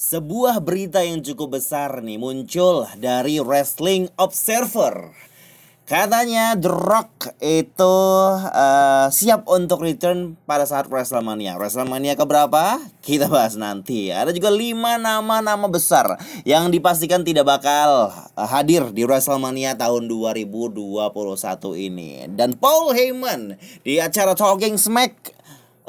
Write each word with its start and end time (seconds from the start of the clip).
Sebuah 0.00 0.64
berita 0.64 1.04
yang 1.04 1.20
cukup 1.20 1.60
besar 1.60 2.00
nih 2.00 2.16
muncul 2.16 2.88
dari 2.96 3.36
Wrestling 3.36 4.08
Observer. 4.16 5.12
Katanya 5.84 6.56
The 6.56 6.72
Rock 6.72 7.36
itu 7.36 7.96
uh, 8.40 9.12
siap 9.12 9.44
untuk 9.44 9.84
return 9.84 10.40
pada 10.48 10.64
saat 10.64 10.88
WrestleMania. 10.88 11.60
WrestleMania 11.60 12.16
keberapa? 12.16 12.80
Kita 13.04 13.28
bahas 13.28 13.60
nanti. 13.60 14.08
Ada 14.08 14.32
juga 14.32 14.48
lima 14.48 14.96
nama-nama 14.96 15.68
besar 15.68 16.16
yang 16.48 16.72
dipastikan 16.72 17.20
tidak 17.20 17.44
bakal 17.44 18.08
uh, 18.08 18.48
hadir 18.48 18.88
di 18.96 19.04
WrestleMania 19.04 19.76
tahun 19.76 20.08
2021 20.08 21.12
ini. 21.76 22.24
Dan 22.32 22.56
Paul 22.56 22.96
Heyman 22.96 23.60
di 23.84 24.00
acara 24.00 24.32
Talking 24.32 24.80
Smack 24.80 25.39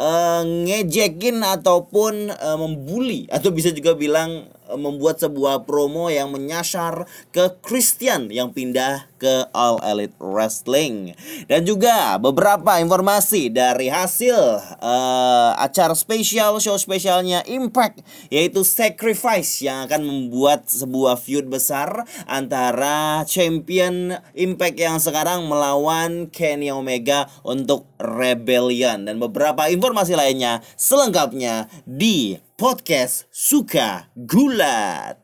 uh, 0.02 0.42
ngejekin 0.44 1.46
ataupun 1.46 2.34
uh, 2.34 2.58
membuli 2.58 3.30
atau 3.30 3.54
bisa 3.54 3.70
juga 3.70 3.94
bilang 3.94 4.50
membuat 4.76 5.20
sebuah 5.22 5.64
promo 5.68 6.08
yang 6.08 6.32
menyasar 6.32 7.08
ke 7.32 7.60
Christian 7.64 8.32
yang 8.32 8.56
pindah 8.56 9.12
ke 9.22 9.46
All 9.54 9.78
Elite 9.86 10.18
Wrestling. 10.18 11.14
Dan 11.46 11.62
juga 11.62 12.18
beberapa 12.18 12.82
informasi 12.82 13.54
dari 13.54 13.94
hasil 13.94 14.34
uh, 14.82 15.52
acara 15.62 15.94
spesial 15.94 16.58
show 16.58 16.74
spesialnya 16.82 17.46
Impact 17.46 18.02
yaitu 18.34 18.66
Sacrifice 18.66 19.62
yang 19.62 19.86
akan 19.86 20.02
membuat 20.02 20.66
sebuah 20.66 21.22
feud 21.22 21.54
besar 21.54 22.02
antara 22.26 23.22
champion 23.30 24.18
Impact 24.34 24.78
yang 24.82 24.98
sekarang 24.98 25.46
melawan 25.46 26.26
Kenny 26.34 26.74
Omega 26.74 27.30
untuk 27.46 27.86
Rebellion. 28.02 29.06
Dan 29.06 29.22
beberapa 29.22 29.70
informasi 29.70 30.18
lainnya 30.18 30.66
selengkapnya 30.74 31.70
di 31.86 32.42
podcast 32.62 33.26
Suka 33.34 34.14
Gulat. 34.14 35.18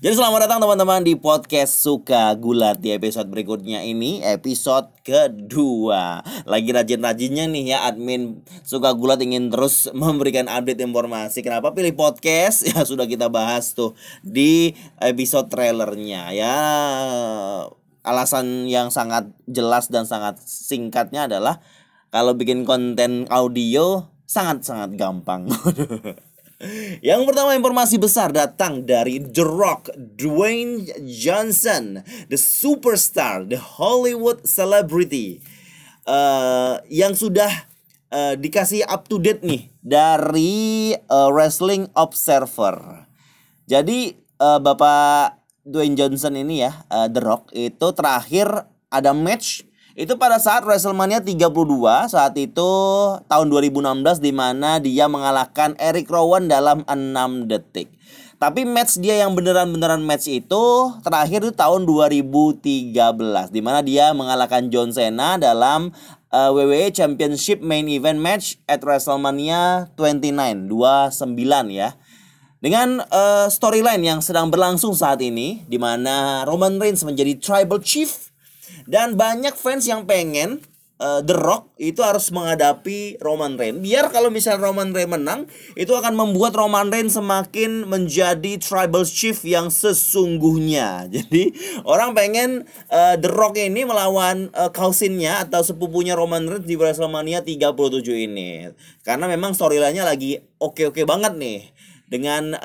Jadi 0.00 0.16
selamat 0.16 0.48
datang 0.48 0.64
teman-teman 0.64 1.04
di 1.04 1.12
podcast 1.12 1.84
Suka 1.84 2.32
Gulat 2.40 2.80
di 2.80 2.96
episode 2.96 3.28
berikutnya 3.28 3.84
ini 3.84 4.24
episode 4.24 4.88
kedua 5.04 6.24
Lagi 6.48 6.72
rajin-rajinnya 6.72 7.52
nih 7.52 7.76
ya 7.76 7.78
admin 7.84 8.40
Suka 8.64 8.96
Gulat 8.96 9.20
ingin 9.20 9.52
terus 9.52 9.90
memberikan 9.92 10.48
update 10.48 10.80
informasi 10.80 11.44
Kenapa 11.44 11.76
pilih 11.76 11.92
podcast? 11.92 12.64
Ya 12.72 12.88
sudah 12.88 13.04
kita 13.04 13.28
bahas 13.28 13.76
tuh 13.76 13.92
di 14.24 14.72
episode 15.04 15.52
trailernya 15.52 16.32
ya 16.32 16.56
Alasan 18.08 18.64
yang 18.72 18.88
sangat 18.88 19.36
jelas 19.44 19.92
dan 19.92 20.08
sangat 20.08 20.40
singkatnya 20.40 21.28
adalah 21.28 21.60
Kalau 22.08 22.32
bikin 22.32 22.64
konten 22.64 23.28
audio 23.28 24.16
sangat-sangat 24.28 24.92
gampang 25.00 25.48
Yang 26.98 27.22
pertama 27.30 27.54
informasi 27.54 28.02
besar 28.02 28.34
datang 28.34 28.82
dari 28.82 29.22
The 29.22 29.46
Rock, 29.46 29.94
Dwayne 29.94 30.90
Johnson, 31.06 32.02
the 32.26 32.34
superstar, 32.34 33.46
the 33.46 33.62
Hollywood 33.62 34.42
celebrity, 34.42 35.38
uh, 36.02 36.82
yang 36.90 37.14
sudah 37.14 37.70
uh, 38.10 38.34
dikasih 38.34 38.82
up 38.90 39.06
to 39.06 39.22
date 39.22 39.46
nih 39.46 39.70
dari 39.86 40.98
uh, 41.06 41.30
Wrestling 41.30 41.86
Observer. 41.94 43.06
Jadi 43.70 44.18
uh, 44.42 44.58
Bapak 44.58 45.38
Dwayne 45.62 45.94
Johnson 45.94 46.34
ini 46.34 46.66
ya, 46.66 46.74
uh, 46.90 47.06
The 47.06 47.22
Rock 47.22 47.54
itu 47.54 47.86
terakhir 47.94 48.66
ada 48.90 49.14
match 49.14 49.67
itu 49.98 50.14
pada 50.14 50.38
saat 50.38 50.62
WrestleMania 50.62 51.18
32 51.18 51.50
saat 52.06 52.30
itu 52.38 52.70
tahun 53.26 53.46
2016 53.50 54.22
di 54.22 54.30
mana 54.30 54.78
dia 54.78 55.10
mengalahkan 55.10 55.74
Eric 55.74 56.06
Rowan 56.06 56.46
dalam 56.46 56.86
6 56.86 57.50
detik. 57.50 57.90
Tapi 58.38 58.62
match 58.62 59.02
dia 59.02 59.18
yang 59.26 59.34
beneran-beneran 59.34 59.98
match 60.06 60.30
itu 60.30 60.94
terakhir 61.02 61.42
itu 61.42 61.50
tahun 61.50 61.82
2013 61.82 62.94
di 63.50 63.58
mana 63.58 63.82
dia 63.82 64.14
mengalahkan 64.14 64.70
John 64.70 64.94
Cena 64.94 65.34
dalam 65.34 65.90
uh, 66.30 66.54
WWE 66.54 66.94
Championship 66.94 67.58
Main 67.58 67.90
Event 67.90 68.22
Match 68.22 68.62
at 68.70 68.78
WrestleMania 68.86 69.90
29 69.98 70.70
29 70.70 71.74
ya. 71.74 71.98
Dengan 72.62 73.02
uh, 73.02 73.50
storyline 73.50 74.06
yang 74.06 74.22
sedang 74.22 74.46
berlangsung 74.46 74.94
saat 74.94 75.18
ini 75.26 75.66
di 75.66 75.78
mana 75.82 76.46
Roman 76.46 76.78
Reigns 76.78 77.02
menjadi 77.02 77.34
Tribal 77.42 77.82
Chief 77.82 78.27
dan 78.86 79.14
banyak 79.18 79.54
fans 79.54 79.84
yang 79.84 80.04
pengen 80.08 80.64
uh, 80.98 81.20
The 81.22 81.34
Rock 81.34 81.74
itu 81.78 82.02
harus 82.02 82.28
menghadapi 82.34 83.22
Roman 83.22 83.54
Reigns. 83.56 83.80
Biar 83.80 84.10
kalau 84.10 84.28
misalnya 84.28 84.68
Roman 84.68 84.90
Reigns 84.92 85.10
menang, 85.10 85.40
itu 85.78 85.94
akan 85.94 86.14
membuat 86.14 86.58
Roman 86.58 86.90
Reigns 86.90 87.14
semakin 87.16 87.86
menjadi 87.86 88.58
tribal 88.58 89.06
chief 89.06 89.42
yang 89.46 89.70
sesungguhnya. 89.72 91.06
Jadi 91.14 91.54
orang 91.86 92.12
pengen 92.12 92.66
uh, 92.90 93.14
The 93.16 93.30
Rock 93.30 93.56
ini 93.56 93.86
melawan 93.86 94.50
uh, 94.52 94.70
cousinnya 94.74 95.46
atau 95.46 95.62
sepupunya 95.62 96.18
Roman 96.18 96.44
Reigns 96.46 96.66
di 96.66 96.74
WrestleMania 96.74 97.46
37 97.46 98.02
ini. 98.28 98.68
Karena 99.06 99.30
memang 99.30 99.54
storyline-nya 99.54 100.04
lagi 100.04 100.36
oke-oke 100.58 101.06
banget 101.06 101.32
nih 101.38 101.60
dengan 102.08 102.56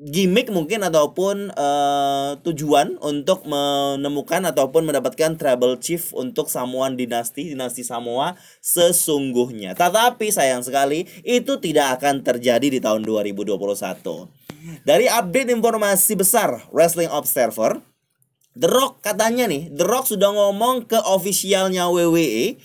gimmick 0.00 0.48
mungkin 0.48 0.80
ataupun 0.80 1.52
uh, 1.52 2.40
tujuan 2.40 2.96
untuk 3.04 3.44
menemukan 3.44 4.48
ataupun 4.48 4.88
mendapatkan 4.88 5.36
Tribal 5.36 5.76
Chief 5.76 6.00
untuk 6.16 6.48
Samoan 6.48 6.96
dinasti 6.96 7.52
dinasti 7.52 7.84
Samoa 7.84 8.40
sesungguhnya. 8.64 9.76
Tetapi 9.76 10.32
sayang 10.32 10.64
sekali 10.64 11.04
itu 11.20 11.60
tidak 11.60 12.00
akan 12.00 12.24
terjadi 12.24 12.64
di 12.72 12.80
tahun 12.80 13.04
2021. 13.04 13.60
Dari 14.88 15.06
update 15.08 15.52
informasi 15.52 16.16
besar 16.16 16.64
Wrestling 16.72 17.12
Observer, 17.12 17.84
The 18.56 18.72
Rock 18.72 19.04
katanya 19.04 19.52
nih, 19.52 19.68
The 19.68 19.84
Rock 19.84 20.08
sudah 20.08 20.32
ngomong 20.32 20.88
ke 20.88 20.96
officialnya 20.96 21.92
WWE 21.92 22.56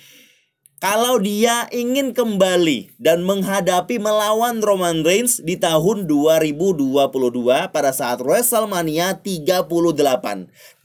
kalau 0.86 1.18
dia 1.18 1.66
ingin 1.74 2.14
kembali 2.14 2.94
dan 3.02 3.26
menghadapi 3.26 3.98
melawan 3.98 4.62
Roman 4.62 5.02
Reigns 5.02 5.42
di 5.42 5.58
tahun 5.58 6.06
2022 6.06 7.10
pada 7.74 7.90
saat 7.90 8.22
WrestleMania 8.22 9.18
38. 9.18 9.66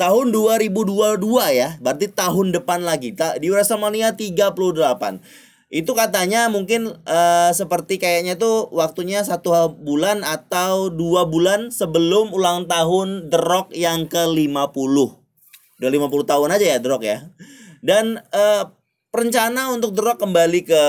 Tahun 0.00 0.27
2022 0.33 1.21
ya, 1.53 1.77
berarti 1.84 2.09
tahun 2.16 2.49
depan 2.49 2.81
lagi 2.81 3.12
di 3.12 3.53
WrestleMania 3.53 4.16
38. 4.16 5.21
Itu 5.69 5.93
katanya 5.93 6.49
mungkin 6.49 6.97
uh, 7.05 7.53
seperti 7.53 8.00
kayaknya 8.00 8.41
tuh 8.41 8.72
waktunya 8.72 9.21
satu 9.21 9.77
bulan 9.84 10.25
atau 10.25 10.89
dua 10.89 11.28
bulan 11.28 11.69
sebelum 11.69 12.33
ulang 12.33 12.65
tahun 12.72 13.28
The 13.28 13.37
Rock 13.37 13.77
yang 13.77 14.09
ke-50. 14.09 14.97
Udah 15.77 15.91
50 15.93 16.25
tahun 16.25 16.49
aja 16.56 16.65
ya 16.72 16.78
The 16.81 16.89
Rock 16.89 17.05
ya. 17.05 17.28
Dan 17.84 18.25
uh, 18.33 18.79
rencana 19.10 19.75
untuk 19.75 19.94
The 19.94 20.15
kembali 20.15 20.60
ke 20.66 20.84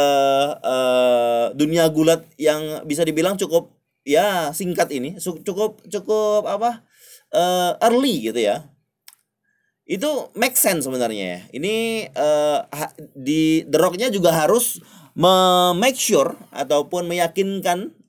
uh, 0.62 1.54
dunia 1.58 1.90
gulat 1.90 2.26
yang 2.38 2.86
bisa 2.86 3.02
dibilang 3.02 3.38
cukup 3.38 3.74
ya 4.06 4.54
singkat 4.54 4.90
ini. 4.94 5.18
Cukup 5.20 5.82
cukup 5.90 6.46
apa 6.46 6.86
uh, 7.34 7.78
early 7.82 8.32
gitu 8.32 8.40
ya. 8.42 8.70
Itu 9.86 10.32
make 10.38 10.56
sense 10.56 10.86
sebenarnya 10.86 11.26
ya. 11.26 11.40
Ini 11.52 11.76
uh, 12.14 12.60
di 13.18 13.66
The 13.68 13.78
juga 14.14 14.32
harus 14.32 14.80
make 15.76 16.00
sure 16.00 16.38
ataupun 16.56 17.10
meyakinkan 17.10 18.01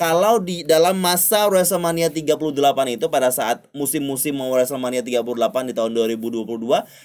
kalau 0.00 0.40
di 0.40 0.64
dalam 0.64 0.96
masa 0.96 1.46
WrestleMania 1.52 2.08
38 2.08 2.48
itu 2.96 3.06
pada 3.12 3.28
saat 3.28 3.68
musim-musim 3.76 4.32
mau 4.32 4.48
WrestleMania 4.48 5.04
38 5.04 5.68
di 5.68 5.74
tahun 5.76 5.92
2022 5.92 6.48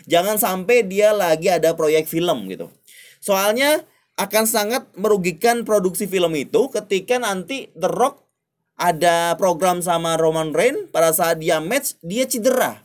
jangan 0.07 0.35
sampai 0.39 0.87
dia 0.87 1.11
lagi 1.11 1.51
ada 1.51 1.75
proyek 1.75 2.07
film 2.07 2.47
gitu. 2.47 2.71
Soalnya 3.19 3.83
akan 4.17 4.45
sangat 4.49 4.87
merugikan 4.97 5.61
produksi 5.67 6.09
film 6.09 6.33
itu 6.33 6.71
ketika 6.73 7.21
nanti 7.21 7.69
The 7.77 7.91
Rock 7.91 8.25
ada 8.77 9.33
program 9.35 9.81
sama 9.81 10.15
Roman 10.15 10.53
Reigns 10.53 10.89
pada 10.93 11.11
saat 11.11 11.41
dia 11.41 11.61
match 11.61 11.97
dia 12.01 12.25
cedera. 12.25 12.81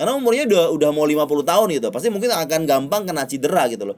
Karena 0.00 0.16
umurnya 0.16 0.48
udah 0.48 0.64
udah 0.72 0.90
mau 0.96 1.04
50 1.04 1.44
tahun 1.44 1.66
gitu. 1.76 1.88
Pasti 1.92 2.08
mungkin 2.08 2.32
akan 2.32 2.64
gampang 2.64 3.04
kena 3.04 3.28
cedera 3.28 3.68
gitu 3.68 3.92
loh. 3.92 3.96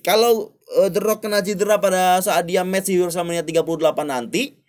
Kalau 0.00 0.56
uh, 0.80 0.88
The 0.88 1.00
Rock 1.04 1.28
kena 1.28 1.44
cedera 1.44 1.76
pada 1.76 2.16
saat 2.24 2.48
dia 2.48 2.64
match 2.64 2.88
di 2.88 2.96
WrestleMania 2.96 3.44
38 3.44 3.68
nanti, 4.08 4.61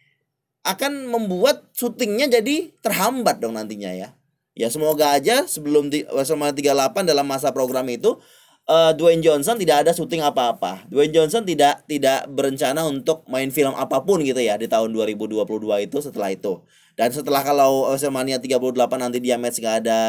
akan 0.63 1.12
membuat 1.12 1.68
syutingnya 1.75 2.31
jadi 2.39 2.71
terhambat 2.80 3.44
dong 3.44 3.60
nantinya 3.60 3.92
ya. 3.92 4.15
Ya 4.54 4.69
semoga 4.69 5.12
aja 5.12 5.44
sebelum 5.50 5.89
di 5.89 6.06
WrestleMania 6.07 6.54
38 6.54 7.10
dalam 7.10 7.25
masa 7.25 7.50
program 7.51 7.89
itu 7.89 8.21
uh, 8.69 8.92
Dwayne 8.94 9.19
Johnson 9.19 9.57
tidak 9.60 9.83
ada 9.83 9.92
syuting 9.92 10.24
apa-apa. 10.24 10.86
Dwayne 10.88 11.12
Johnson 11.12 11.44
tidak 11.44 11.83
tidak 11.89 12.30
berencana 12.30 12.86
untuk 12.86 13.25
main 13.27 13.50
film 13.50 13.74
apa 13.75 14.06
pun 14.06 14.21
gitu 14.24 14.39
ya 14.39 14.56
di 14.56 14.69
tahun 14.69 14.94
2022 14.94 15.44
itu 15.89 15.98
setelah 16.00 16.31
itu. 16.31 16.62
Dan 16.94 17.10
setelah 17.10 17.42
kalau 17.42 17.89
WrestleMania 17.89 18.38
38 18.38 18.62
nanti 19.01 19.18
dia 19.18 19.42
match 19.42 19.57
nggak 19.57 19.75
ada 19.83 20.00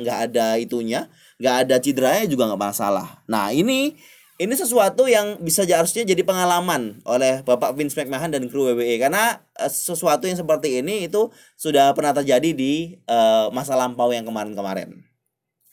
nggak 0.00 0.18
ada 0.32 0.46
itunya, 0.56 1.12
nggak 1.36 1.54
ada 1.68 1.76
cederanya 1.76 2.24
juga 2.24 2.48
nggak 2.48 2.62
masalah. 2.72 3.20
Nah 3.28 3.52
ini 3.52 4.00
ini 4.40 4.56
sesuatu 4.56 5.04
yang 5.04 5.36
bisa 5.44 5.68
harusnya 5.68 6.00
jadi 6.08 6.24
pengalaman 6.24 7.04
oleh 7.04 7.44
Bapak 7.44 7.76
Vince 7.76 7.92
McMahon 7.92 8.32
dan 8.32 8.48
kru 8.48 8.72
WWE 8.72 8.96
karena 8.96 9.44
uh, 9.60 9.68
sesuatu 9.68 10.24
yang 10.24 10.40
seperti 10.40 10.80
ini 10.80 11.04
itu 11.04 11.28
sudah 11.60 11.92
pernah 11.92 12.16
terjadi 12.16 12.56
di 12.56 12.96
uh, 13.04 13.52
masa 13.52 13.76
lampau 13.76 14.08
yang 14.16 14.24
kemarin-kemarin. 14.24 14.96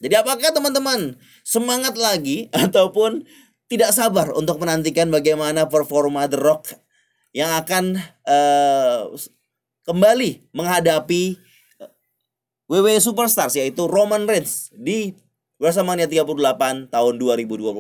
Jadi 0.04 0.14
apakah 0.20 0.52
teman-teman 0.52 1.16
semangat 1.48 1.96
lagi 1.96 2.52
ataupun 2.68 3.24
tidak 3.72 3.96
sabar 3.96 4.36
untuk 4.36 4.60
menantikan 4.60 5.08
bagaimana 5.08 5.72
performa 5.72 6.28
The 6.28 6.36
Rock 6.36 6.76
yang 7.32 7.56
akan 7.56 7.96
uh, 8.28 9.16
kembali 9.88 10.52
menghadapi 10.52 11.40
WWE 12.68 13.00
Superstars 13.00 13.56
yaitu 13.56 13.88
Roman 13.88 14.28
Reigns 14.28 14.76
di 14.76 15.16
WrestleMania 15.58 16.06
38 16.06 16.94
tahun 16.94 17.14
2022. 17.18 17.74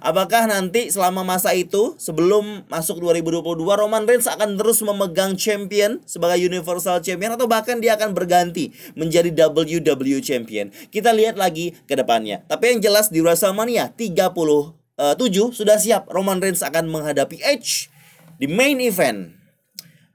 Apakah 0.00 0.48
nanti 0.48 0.88
selama 0.88 1.20
masa 1.20 1.52
itu 1.52 1.92
sebelum 2.00 2.64
masuk 2.72 3.04
2022 3.04 3.60
Roman 3.68 4.08
Reigns 4.08 4.24
akan 4.24 4.56
terus 4.56 4.80
memegang 4.80 5.36
champion 5.36 6.00
sebagai 6.08 6.40
Universal 6.40 7.04
Champion 7.04 7.36
atau 7.36 7.44
bahkan 7.44 7.84
dia 7.84 8.00
akan 8.00 8.16
berganti 8.16 8.72
menjadi 8.96 9.28
WWE 9.28 10.24
Champion? 10.24 10.72
Kita 10.88 11.12
lihat 11.12 11.36
lagi 11.36 11.76
ke 11.84 11.92
depannya. 11.92 12.48
Tapi 12.48 12.72
yang 12.72 12.80
jelas 12.80 13.12
di 13.12 13.20
WrestleMania 13.20 13.92
37 13.92 14.72
sudah 15.52 15.76
siap 15.76 16.08
Roman 16.08 16.40
Reigns 16.40 16.64
akan 16.64 16.88
menghadapi 16.88 17.44
Edge 17.44 17.92
di 18.40 18.48
main 18.48 18.80
event 18.80 19.41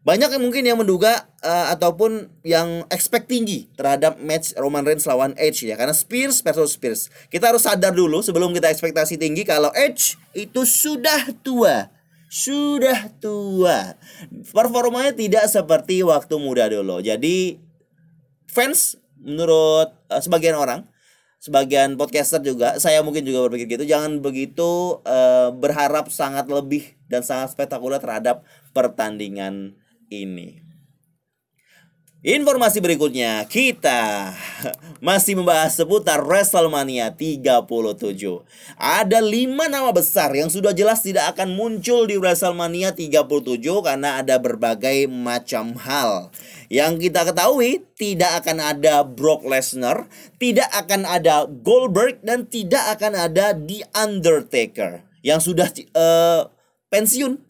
banyak 0.07 0.31
yang 0.31 0.39
mungkin 0.39 0.63
yang 0.63 0.79
menduga 0.79 1.27
uh, 1.43 1.67
ataupun 1.75 2.31
yang 2.47 2.87
expect 2.87 3.27
tinggi 3.27 3.67
terhadap 3.75 4.15
match 4.23 4.55
Roman 4.55 4.87
Reigns 4.87 5.03
lawan 5.03 5.35
Edge 5.35 5.67
ya 5.67 5.75
karena 5.75 5.91
Spears 5.91 6.39
versus 6.39 6.79
Spears. 6.79 7.11
Kita 7.27 7.51
harus 7.51 7.67
sadar 7.67 7.91
dulu 7.91 8.23
sebelum 8.23 8.55
kita 8.55 8.71
ekspektasi 8.71 9.19
tinggi 9.19 9.43
kalau 9.43 9.67
Edge 9.75 10.15
itu 10.31 10.63
sudah 10.63 11.27
tua. 11.43 11.91
Sudah 12.31 13.11
tua. 13.19 13.99
Performanya 14.55 15.11
tidak 15.11 15.51
seperti 15.51 15.99
waktu 16.07 16.39
muda 16.39 16.71
dulu. 16.71 17.03
Jadi 17.03 17.59
fans 18.47 18.95
menurut 19.19 19.91
uh, 20.07 20.21
sebagian 20.23 20.55
orang 20.55 20.87
sebagian 21.43 21.99
podcaster 21.99 22.39
juga 22.41 22.79
saya 22.79 23.03
mungkin 23.03 23.21
juga 23.21 23.45
berpikir 23.45 23.77
gitu 23.77 23.85
jangan 23.85 24.23
begitu 24.23 25.03
uh, 25.05 25.53
berharap 25.53 26.09
sangat 26.09 26.49
lebih 26.49 26.97
dan 27.11 27.21
sangat 27.21 27.53
spektakuler 27.53 28.01
terhadap 28.01 28.41
pertandingan 28.73 29.77
ini. 30.09 30.67
Informasi 32.27 32.83
berikutnya, 32.83 33.45
kita 33.47 34.33
masih 35.07 35.39
membahas 35.39 35.79
seputar 35.79 36.19
WrestleMania 36.25 37.15
37. 37.15 37.63
Ada 38.75 39.23
5 39.23 39.47
nama 39.71 39.93
besar 39.95 40.35
yang 40.35 40.51
sudah 40.51 40.75
jelas 40.75 41.05
tidak 41.05 41.31
akan 41.31 41.55
muncul 41.55 42.03
di 42.03 42.19
WrestleMania 42.19 42.91
37 42.91 43.63
karena 43.63 44.19
ada 44.19 44.41
berbagai 44.43 45.07
macam 45.07 45.77
hal. 45.79 46.33
Yang 46.67 47.07
kita 47.07 47.31
ketahui, 47.31 47.87
tidak 47.95 48.43
akan 48.43 48.57
ada 48.59 49.07
Brock 49.07 49.47
Lesnar, 49.47 50.11
tidak 50.35 50.67
akan 50.73 51.07
ada 51.07 51.47
Goldberg, 51.47 52.19
dan 52.27 52.43
tidak 52.43 52.97
akan 52.97 53.13
ada 53.13 53.55
The 53.55 53.87
Undertaker 53.95 55.05
yang 55.23 55.39
sudah 55.39 55.71
uh, 55.95 56.51
pensiun 56.91 57.46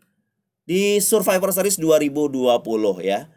di 0.68 1.00
Survivor 1.00 1.56
Series 1.56 1.80
2020 1.80 2.44
ya. 3.02 3.32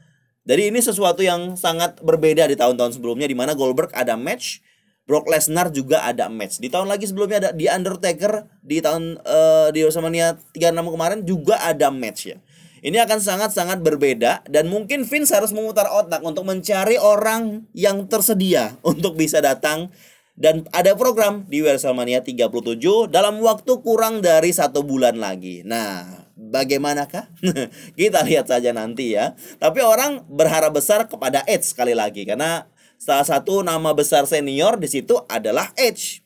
Jadi 0.44 0.62
ini 0.74 0.82
sesuatu 0.82 1.22
yang 1.22 1.54
sangat 1.54 2.02
berbeda 2.02 2.50
di 2.50 2.58
tahun-tahun 2.58 2.98
sebelumnya 2.98 3.30
di 3.30 3.38
mana 3.38 3.54
Goldberg 3.54 3.94
ada 3.94 4.18
match, 4.18 4.58
Brock 5.06 5.30
Lesnar 5.30 5.70
juga 5.70 6.02
ada 6.02 6.26
match. 6.26 6.58
Di 6.58 6.66
tahun 6.66 6.90
lagi 6.90 7.06
sebelumnya 7.06 7.38
ada 7.38 7.50
di 7.54 7.70
Undertaker 7.70 8.50
di 8.58 8.82
tahun 8.82 9.22
uh, 9.22 9.70
di 9.70 9.86
WrestleMania 9.86 10.42
36 10.58 10.94
kemarin 10.94 11.18
juga 11.22 11.54
ada 11.62 11.94
match 11.94 12.34
ya. 12.34 12.38
Ini 12.80 12.96
akan 13.04 13.20
sangat-sangat 13.20 13.84
berbeda 13.84 14.48
dan 14.48 14.66
mungkin 14.72 15.04
Vince 15.04 15.36
harus 15.36 15.52
memutar 15.52 15.86
otak 15.92 16.24
untuk 16.24 16.48
mencari 16.48 16.96
orang 16.96 17.68
yang 17.76 18.08
tersedia 18.08 18.74
untuk 18.90 19.14
bisa 19.14 19.38
datang 19.38 19.92
dan 20.40 20.64
ada 20.72 20.96
program 20.96 21.44
di 21.44 21.60
WrestleMania 21.60 22.24
37 22.24 23.12
dalam 23.12 23.38
waktu 23.44 23.72
kurang 23.84 24.24
dari 24.24 24.56
satu 24.56 24.80
bulan 24.80 25.20
lagi. 25.20 25.60
Nah, 25.68 26.29
bagaimanakah? 26.48 27.28
Kita 28.00 28.25
lihat 28.25 28.48
saja 28.48 28.72
nanti 28.72 29.12
ya. 29.12 29.37
Tapi 29.60 29.84
orang 29.84 30.25
berharap 30.32 30.72
besar 30.72 31.04
kepada 31.04 31.44
Edge 31.44 31.69
sekali 31.69 31.92
lagi 31.92 32.25
karena 32.25 32.64
salah 32.96 33.28
satu 33.28 33.60
nama 33.60 33.92
besar 33.92 34.25
senior 34.25 34.81
di 34.81 34.88
situ 34.88 35.20
adalah 35.28 35.69
Edge. 35.76 36.25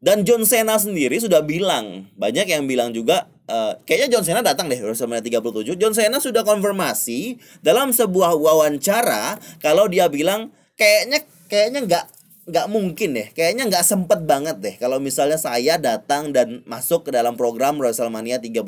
Dan 0.00 0.24
John 0.24 0.46
Cena 0.46 0.78
sendiri 0.78 1.18
sudah 1.18 1.42
bilang, 1.42 2.08
banyak 2.14 2.46
yang 2.46 2.64
bilang 2.68 2.94
juga 2.94 3.26
uh, 3.50 3.74
kayaknya 3.82 4.18
John 4.18 4.24
Cena 4.24 4.40
datang 4.44 4.70
deh 4.70 4.78
WrestleMania 4.78 5.42
37. 5.42 5.74
John 5.80 5.94
Cena 5.96 6.18
sudah 6.22 6.46
konfirmasi 6.46 7.40
dalam 7.64 7.90
sebuah 7.90 8.38
wawancara 8.38 9.40
kalau 9.58 9.90
dia 9.90 10.06
bilang 10.06 10.54
kayaknya 10.78 11.24
kayaknya 11.50 11.80
nggak 11.86 12.04
nggak 12.46 12.66
mungkin 12.70 13.18
deh. 13.18 13.28
Kayaknya 13.34 13.66
nggak 13.68 13.84
sempet 13.86 14.22
banget 14.24 14.56
deh 14.62 14.74
kalau 14.78 15.02
misalnya 15.02 15.36
saya 15.36 15.76
datang 15.76 16.30
dan 16.30 16.62
masuk 16.64 17.06
ke 17.06 17.10
dalam 17.10 17.34
program 17.34 17.78
WrestleMania 17.82 18.38
37 18.38 18.64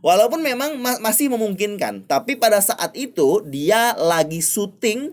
walaupun 0.00 0.40
memang 0.40 0.80
ma 0.80 0.96
masih 0.98 1.28
memungkinkan 1.32 2.08
tapi 2.08 2.36
pada 2.36 2.58
saat 2.60 2.92
itu 2.96 3.44
dia 3.46 3.92
lagi 3.96 4.40
syuting 4.40 5.12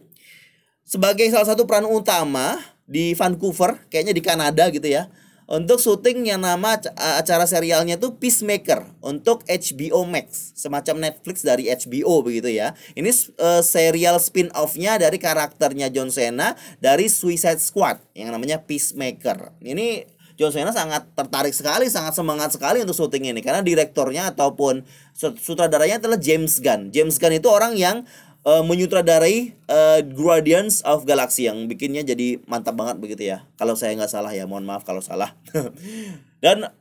sebagai 0.87 1.27
salah 1.27 1.47
satu 1.47 1.67
peran 1.67 1.87
utama 1.87 2.55
di 2.87 3.11
Vancouver 3.11 3.83
kayaknya 3.91 4.15
di 4.15 4.23
Kanada 4.23 4.71
gitu 4.71 4.87
ya 4.87 5.11
untuk 5.47 5.79
syuting 5.79 6.27
yang 6.27 6.43
nama 6.43 6.75
acara 6.99 7.47
serialnya 7.47 7.95
tuh 7.95 8.19
Peacemaker 8.19 8.83
untuk 8.99 9.47
HBO 9.47 10.03
Max, 10.03 10.51
semacam 10.59 11.07
Netflix 11.07 11.39
dari 11.41 11.71
HBO 11.71 12.19
begitu 12.19 12.51
ya. 12.51 12.75
Ini 12.99 13.07
uh, 13.39 13.63
serial 13.63 14.19
spin-off-nya 14.19 14.99
dari 14.99 15.15
karakternya 15.15 15.87
John 15.87 16.11
Cena 16.11 16.59
dari 16.83 17.07
Suicide 17.07 17.63
Squad 17.63 18.03
yang 18.11 18.35
namanya 18.35 18.59
Peacemaker. 18.59 19.55
Ini 19.63 20.17
John 20.37 20.53
Cena 20.53 20.69
sangat 20.69 21.09
tertarik 21.17 21.55
sekali, 21.55 21.89
sangat 21.89 22.13
semangat 22.13 22.53
sekali 22.53 22.83
untuk 22.83 22.93
syuting 22.93 23.33
ini 23.33 23.41
karena 23.41 23.65
direktornya 23.65 24.29
ataupun 24.35 24.85
sutradaranya 25.17 25.97
adalah 25.97 26.21
James 26.21 26.61
Gunn. 26.61 26.93
James 26.93 27.17
Gunn 27.17 27.41
itu 27.41 27.49
orang 27.49 27.73
yang 27.73 28.05
uh, 28.47 28.63
menyutradarai 28.63 29.51
uh, 29.67 29.99
Guardians 30.15 30.79
of 30.87 31.03
Galaxy 31.03 31.51
yang 31.51 31.67
bikinnya 31.67 32.07
jadi 32.07 32.39
mantap 32.47 32.79
banget 32.79 33.03
begitu 33.03 33.27
ya. 33.27 33.43
Kalau 33.59 33.75
saya 33.75 33.91
nggak 33.99 34.07
salah 34.07 34.31
ya, 34.31 34.47
mohon 34.47 34.63
maaf 34.63 34.87
kalau 34.87 35.03
salah. 35.03 35.35
dan 36.43 36.71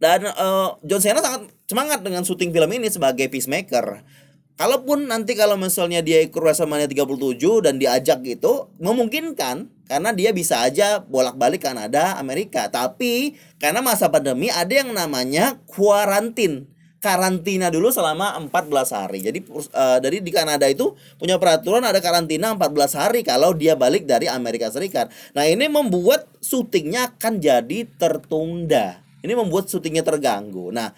dan 0.00 0.20
uh, 0.32 0.80
John 0.82 1.04
Cena 1.04 1.20
sangat 1.20 1.52
semangat 1.68 2.00
dengan 2.00 2.24
syuting 2.24 2.50
film 2.50 2.70
ini 2.72 2.88
sebagai 2.88 3.28
peacemaker. 3.28 4.02
Kalaupun 4.52 5.08
nanti 5.08 5.32
kalau 5.32 5.56
misalnya 5.56 6.04
dia 6.04 6.20
ikut 6.20 6.36
WrestleMania 6.36 6.84
37 6.84 7.40
dan 7.64 7.80
diajak 7.80 8.20
gitu, 8.20 8.68
memungkinkan 8.78 9.72
karena 9.88 10.10
dia 10.12 10.30
bisa 10.36 10.60
aja 10.60 11.00
bolak-balik 11.00 11.64
Kanada, 11.64 12.20
Amerika. 12.20 12.68
Tapi 12.68 13.34
karena 13.56 13.80
masa 13.80 14.12
pandemi 14.12 14.52
ada 14.52 14.68
yang 14.68 14.92
namanya 14.92 15.56
kuarantin 15.64 16.71
karantina 17.02 17.66
dulu 17.66 17.90
selama 17.90 18.38
14 18.38 18.94
hari. 18.94 19.18
Jadi 19.26 19.42
uh, 19.50 19.98
dari 19.98 20.22
di 20.22 20.30
Kanada 20.30 20.70
itu 20.70 20.94
punya 21.18 21.34
peraturan 21.36 21.82
ada 21.82 21.98
karantina 21.98 22.54
14 22.54 22.62
hari 22.94 23.20
kalau 23.26 23.50
dia 23.52 23.74
balik 23.74 24.06
dari 24.06 24.30
Amerika 24.30 24.70
Serikat. 24.70 25.10
Nah, 25.34 25.42
ini 25.42 25.66
membuat 25.66 26.30
syutingnya 26.38 27.10
akan 27.18 27.42
jadi 27.42 27.90
tertunda. 27.98 29.02
Ini 29.18 29.34
membuat 29.34 29.66
syutingnya 29.66 30.06
terganggu. 30.06 30.70
Nah, 30.70 30.94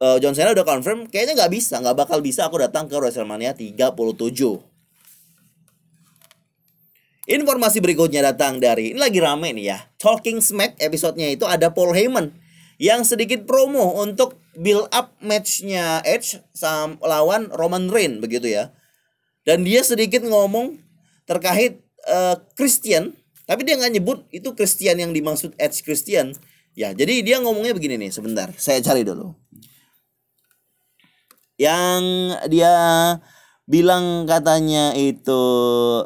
uh, 0.00 0.16
John 0.16 0.32
Cena 0.32 0.56
udah 0.56 0.64
confirm 0.64 1.12
kayaknya 1.12 1.36
nggak 1.36 1.52
bisa, 1.52 1.76
nggak 1.84 2.08
bakal 2.08 2.24
bisa 2.24 2.48
aku 2.48 2.64
datang 2.64 2.88
ke 2.88 2.96
WrestleMania 2.96 3.52
37. 3.52 3.92
Informasi 7.24 7.80
berikutnya 7.80 8.20
datang 8.20 8.60
dari 8.60 8.92
ini 8.92 9.00
lagi 9.00 9.20
rame 9.20 9.52
nih 9.52 9.66
ya. 9.68 9.78
Talking 10.00 10.40
Smack 10.40 10.76
episodenya 10.80 11.32
itu 11.32 11.48
ada 11.48 11.72
Paul 11.72 11.96
Heyman 11.96 12.43
yang 12.78 13.06
sedikit 13.06 13.46
promo 13.46 14.02
untuk 14.02 14.38
build 14.58 14.90
up 14.90 15.14
matchnya 15.22 16.02
Edge 16.02 16.42
sama 16.54 16.98
lawan 17.02 17.50
Roman 17.54 17.90
Reigns 17.90 18.22
begitu 18.22 18.50
ya. 18.50 18.74
Dan 19.44 19.62
dia 19.62 19.84
sedikit 19.84 20.24
ngomong 20.24 20.80
terkait 21.28 21.84
uh, 22.08 22.40
Christian, 22.56 23.12
tapi 23.44 23.64
dia 23.68 23.76
nggak 23.76 23.92
nyebut 24.00 24.18
itu 24.32 24.56
Christian 24.56 24.96
yang 25.00 25.12
dimaksud 25.12 25.52
Edge 25.60 25.84
Christian. 25.84 26.32
Ya, 26.74 26.90
jadi 26.90 27.22
dia 27.22 27.38
ngomongnya 27.38 27.76
begini 27.76 28.00
nih, 28.00 28.10
sebentar. 28.10 28.50
Saya 28.58 28.82
cari 28.82 29.06
dulu. 29.06 29.36
Yang 31.54 32.02
dia 32.50 32.74
bilang 33.68 34.26
katanya 34.26 34.90
itu 34.96 35.42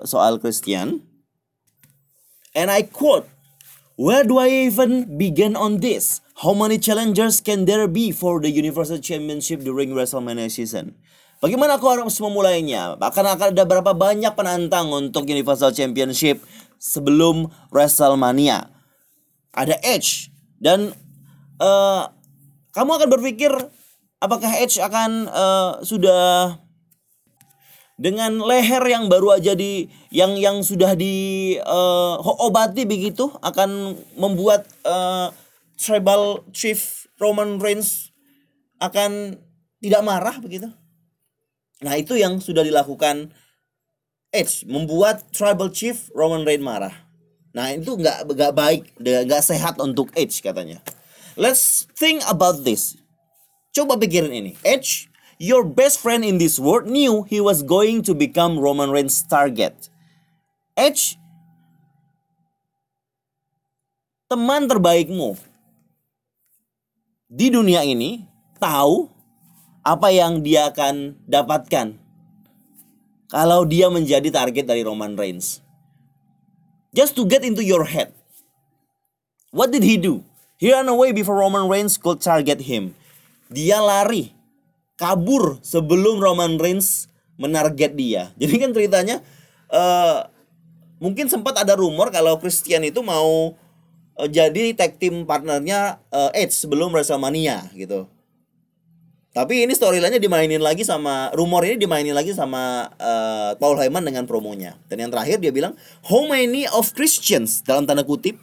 soal 0.04 0.36
Christian. 0.42 1.00
And 2.52 2.68
I 2.68 2.84
quote, 2.84 3.24
Where 3.98 4.22
do 4.22 4.38
I 4.38 4.70
even 4.70 5.18
begin 5.18 5.58
on 5.58 5.82
this? 5.82 6.22
How 6.38 6.54
many 6.54 6.78
challengers 6.78 7.42
can 7.42 7.66
there 7.66 7.90
be 7.90 8.14
for 8.14 8.38
the 8.38 8.46
Universal 8.46 9.02
Championship 9.02 9.58
during 9.66 9.90
WrestleMania 9.90 10.46
season? 10.46 10.94
Bagaimana 11.42 11.82
aku 11.82 11.90
harus 11.90 12.14
memulainya? 12.22 12.94
Akan 13.02 13.26
akan 13.26 13.50
ada 13.50 13.66
berapa 13.66 13.90
banyak 13.90 14.30
penantang 14.38 14.86
untuk 14.86 15.26
Universal 15.26 15.74
Championship 15.74 16.38
sebelum 16.78 17.50
WrestleMania? 17.74 18.70
Ada 19.50 19.82
Edge, 19.82 20.30
Dan 20.62 20.94
uh, 21.58 22.06
kamu 22.70 22.90
akan 23.02 23.08
berpikir 23.18 23.50
apakah 24.22 24.62
Edge 24.62 24.78
akan 24.78 25.26
uh, 25.26 25.82
sudah 25.82 26.54
dengan 27.98 28.38
leher 28.38 28.86
yang 28.86 29.10
baru 29.10 29.42
aja 29.42 29.58
di 29.58 29.90
yang 30.14 30.38
yang 30.38 30.62
sudah 30.62 30.94
di 30.94 31.58
uh, 31.58 32.14
obati 32.46 32.86
begitu 32.86 33.26
akan 33.42 33.98
membuat 34.14 34.70
uh, 34.86 35.34
tribal 35.78 36.44
chief 36.50 37.06
Roman 37.16 37.62
Reigns 37.62 38.10
akan 38.82 39.38
tidak 39.78 40.02
marah 40.02 40.36
begitu. 40.42 40.68
Nah, 41.80 41.94
itu 41.94 42.18
yang 42.18 42.42
sudah 42.42 42.66
dilakukan 42.66 43.30
Edge 44.28 44.68
membuat 44.68 45.30
tribal 45.32 45.72
chief 45.72 46.12
Roman 46.12 46.44
Reigns 46.44 46.66
marah. 46.66 46.94
Nah, 47.54 47.72
itu 47.72 47.96
nggak 47.96 48.28
nggak 48.28 48.52
baik, 48.52 48.82
nggak 49.00 49.42
sehat 49.42 49.80
untuk 49.80 50.12
Edge 50.12 50.42
katanya. 50.44 50.82
Let's 51.38 51.86
think 51.96 52.20
about 52.26 52.66
this. 52.66 52.98
Coba 53.72 53.94
pikirin 53.94 54.34
ini. 54.34 54.52
Edge 54.66 55.08
Your 55.38 55.62
best 55.62 56.02
friend 56.02 56.26
in 56.26 56.42
this 56.42 56.58
world 56.58 56.90
knew 56.90 57.22
he 57.22 57.38
was 57.38 57.62
going 57.62 58.02
to 58.02 58.12
become 58.12 58.58
Roman 58.58 58.90
Reigns' 58.90 59.22
target. 59.22 59.86
Edge, 60.74 61.14
teman 64.26 64.66
terbaikmu 64.66 65.38
di 67.28 67.52
dunia 67.52 67.84
ini 67.84 68.24
tahu 68.56 69.12
apa 69.84 70.08
yang 70.08 70.40
dia 70.40 70.72
akan 70.72 71.20
dapatkan 71.28 72.00
kalau 73.28 73.68
dia 73.68 73.92
menjadi 73.92 74.32
target 74.32 74.64
dari 74.64 74.80
Roman 74.80 75.12
Reigns. 75.12 75.60
Just 76.96 77.12
to 77.20 77.28
get 77.28 77.44
into 77.44 77.60
your 77.60 77.84
head. 77.84 78.16
What 79.52 79.68
did 79.68 79.84
he 79.84 80.00
do? 80.00 80.24
He 80.56 80.72
ran 80.72 80.88
away 80.88 81.12
before 81.12 81.36
Roman 81.36 81.68
Reigns 81.68 82.00
could 82.00 82.24
target 82.24 82.64
him. 82.64 82.96
Dia 83.52 83.84
lari 83.84 84.32
kabur 84.96 85.60
sebelum 85.60 86.18
Roman 86.18 86.56
Reigns 86.56 87.12
menarget 87.36 87.92
dia. 87.92 88.32
Jadi 88.40 88.54
kan 88.56 88.72
ceritanya 88.72 89.20
uh, 89.68 90.26
mungkin 90.96 91.28
sempat 91.28 91.60
ada 91.60 91.76
rumor 91.76 92.08
kalau 92.08 92.40
Christian 92.40 92.88
itu 92.88 93.04
mau 93.04 93.52
uh, 94.18 94.28
jadi 94.28 94.74
tag 94.74 94.98
team 94.98 95.24
partnernya 95.24 96.02
uh, 96.10 96.30
Edge 96.34 96.52
sebelum 96.52 96.90
WrestleMania 96.90 97.70
gitu. 97.72 98.10
Tapi 99.32 99.62
ini 99.62 99.70
storyline-nya 99.70 100.18
dimainin 100.18 100.58
lagi 100.58 100.82
sama 100.82 101.30
rumor 101.38 101.62
ini 101.62 101.78
dimainin 101.78 102.10
lagi 102.10 102.34
sama 102.34 102.90
uh, 102.98 103.54
Paul 103.54 103.78
Heyman 103.78 104.02
dengan 104.02 104.26
promonya. 104.26 104.74
Dan 104.90 105.06
yang 105.06 105.10
terakhir 105.14 105.38
dia 105.38 105.54
bilang 105.54 105.78
how 106.10 106.26
many 106.26 106.66
of 106.74 106.90
Christians 106.98 107.62
dalam 107.62 107.86
tanda 107.86 108.02
kutip 108.02 108.34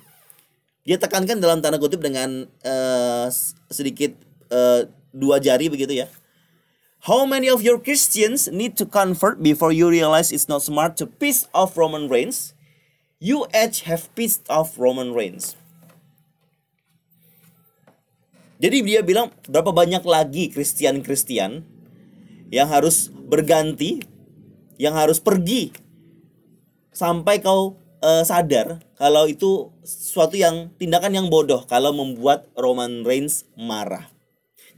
dia 0.86 0.96
tekankan 1.02 1.42
dalam 1.42 1.60
tanda 1.60 1.82
kutip 1.82 2.00
dengan 2.00 2.48
uh, 2.64 3.28
sedikit 3.68 4.16
uh, 4.54 4.88
dua 5.12 5.42
jari 5.42 5.68
begitu 5.68 6.06
ya 6.06 6.08
How 7.06 7.22
many 7.22 7.54
of 7.54 7.62
your 7.62 7.78
Christians 7.78 8.50
need 8.50 8.74
to 8.82 8.86
convert 8.90 9.38
before 9.38 9.70
you 9.70 9.86
realize 9.86 10.34
it's 10.34 10.50
not 10.50 10.66
smart 10.66 10.98
to 10.98 11.06
piss 11.06 11.46
off 11.54 11.78
Roman 11.78 12.10
Reigns? 12.10 12.58
You 13.22 13.46
Edge 13.54 13.86
have 13.86 14.10
pissed 14.18 14.42
off 14.50 14.74
Roman 14.74 15.14
Reigns. 15.14 15.54
Jadi 18.56 18.78
dia 18.88 19.04
bilang 19.04 19.36
berapa 19.52 19.76
banyak 19.76 20.04
lagi 20.08 20.48
Kristen-Kristen 20.48 21.64
yang 22.54 22.68
harus 22.72 23.12
berganti, 23.12 24.00
yang 24.80 24.96
harus 24.96 25.20
pergi 25.20 25.76
sampai 26.96 27.44
kau 27.44 27.76
uh, 28.00 28.24
sadar 28.24 28.80
kalau 28.96 29.28
itu 29.28 29.76
suatu 29.84 30.40
yang 30.40 30.72
tindakan 30.80 31.12
yang 31.12 31.28
bodoh 31.28 31.68
kalau 31.68 31.92
membuat 31.92 32.48
Roman 32.56 33.04
Reigns 33.04 33.44
marah. 33.60 34.08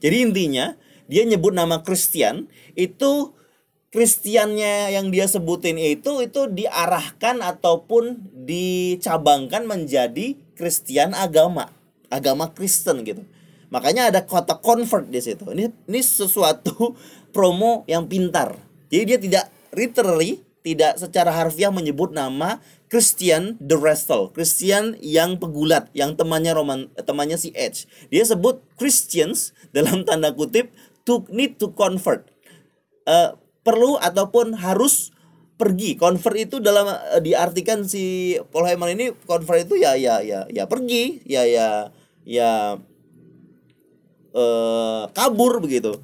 Jadi 0.02 0.26
intinya 0.26 0.74
dia 1.06 1.22
nyebut 1.24 1.54
nama 1.54 1.86
Christian 1.86 2.50
itu 2.74 3.38
Kristiannya 3.88 4.92
yang 5.00 5.16
dia 5.16 5.32
sebutin 5.32 5.80
itu 5.80 6.20
itu 6.20 6.42
diarahkan 6.52 7.40
ataupun 7.40 8.20
dicabangkan 8.44 9.64
menjadi 9.64 10.36
Kristen 10.60 11.16
agama, 11.16 11.72
agama 12.12 12.52
Kristen 12.52 13.08
gitu. 13.08 13.24
Makanya 13.68 14.12
ada 14.12 14.24
kota 14.24 14.56
convert 14.60 15.08
di 15.12 15.20
situ. 15.20 15.44
Ini 15.48 15.72
ini 15.88 16.00
sesuatu 16.00 16.96
promo 17.36 17.84
yang 17.88 18.08
pintar. 18.08 18.56
Jadi 18.88 19.04
dia 19.04 19.20
tidak 19.20 19.46
literally, 19.76 20.40
tidak 20.64 20.96
secara 20.96 21.32
harfiah 21.36 21.72
menyebut 21.72 22.16
nama 22.16 22.64
Christian 22.88 23.60
the 23.60 23.76
Wrestle, 23.76 24.32
Christian 24.32 24.96
yang 25.04 25.36
pegulat, 25.36 25.92
yang 25.92 26.16
temannya 26.16 26.56
Roman, 26.56 26.88
temannya 26.96 27.36
si 27.36 27.52
Edge. 27.52 27.84
Dia 28.08 28.24
sebut 28.24 28.64
Christians 28.80 29.52
dalam 29.76 30.08
tanda 30.08 30.32
kutip 30.32 30.72
to 31.04 31.24
need 31.32 31.60
to 31.60 31.72
convert 31.76 32.28
uh, 33.08 33.40
perlu 33.64 33.96
ataupun 34.00 34.60
harus 34.60 35.16
pergi 35.58 35.98
convert 35.98 36.38
itu 36.38 36.60
dalam 36.60 36.86
uh, 36.86 37.20
diartikan 37.24 37.88
si 37.88 38.36
Paul 38.52 38.68
Heyman 38.68 38.94
ini 38.94 39.16
convert 39.26 39.66
itu 39.66 39.80
ya 39.80 39.96
ya 39.96 40.20
ya 40.22 40.46
ya 40.52 40.68
pergi 40.68 41.24
ya 41.26 41.48
ya 41.48 41.90
ya 42.28 42.78
uh, 44.36 45.08
kabur 45.16 45.60
begitu 45.64 46.00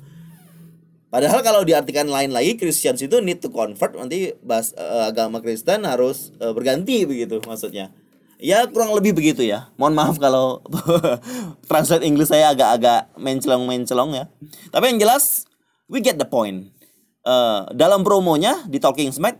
Padahal 1.13 1.45
kalau 1.45 1.61
diartikan 1.61 2.09
lain 2.09 2.33
lagi 2.33 2.57
Christians 2.57 2.97
itu 3.05 3.21
need 3.21 3.37
to 3.37 3.53
convert 3.53 3.93
nanti 3.93 4.33
bahas 4.41 4.73
uh, 4.73 5.05
agama 5.13 5.45
Kristen 5.45 5.85
harus 5.85 6.33
uh, 6.41 6.57
berganti 6.57 7.05
begitu 7.05 7.37
maksudnya. 7.45 7.93
Ya 8.41 8.65
kurang 8.65 8.97
lebih 8.97 9.13
begitu 9.13 9.45
ya. 9.45 9.69
Mohon 9.77 9.93
maaf 9.93 10.15
kalau 10.17 10.65
translate 11.69 12.01
Inggris 12.01 12.33
saya 12.33 12.49
agak-agak 12.57 13.13
mencelong-mencelong 13.21 14.17
ya. 14.17 14.25
Tapi 14.73 14.89
yang 14.89 15.05
jelas 15.05 15.45
we 15.85 16.01
get 16.01 16.17
the 16.17 16.25
point. 16.25 16.73
Uh, 17.21 17.69
dalam 17.77 18.01
promonya 18.01 18.65
di 18.65 18.81
Talking 18.81 19.13
Smack 19.13 19.37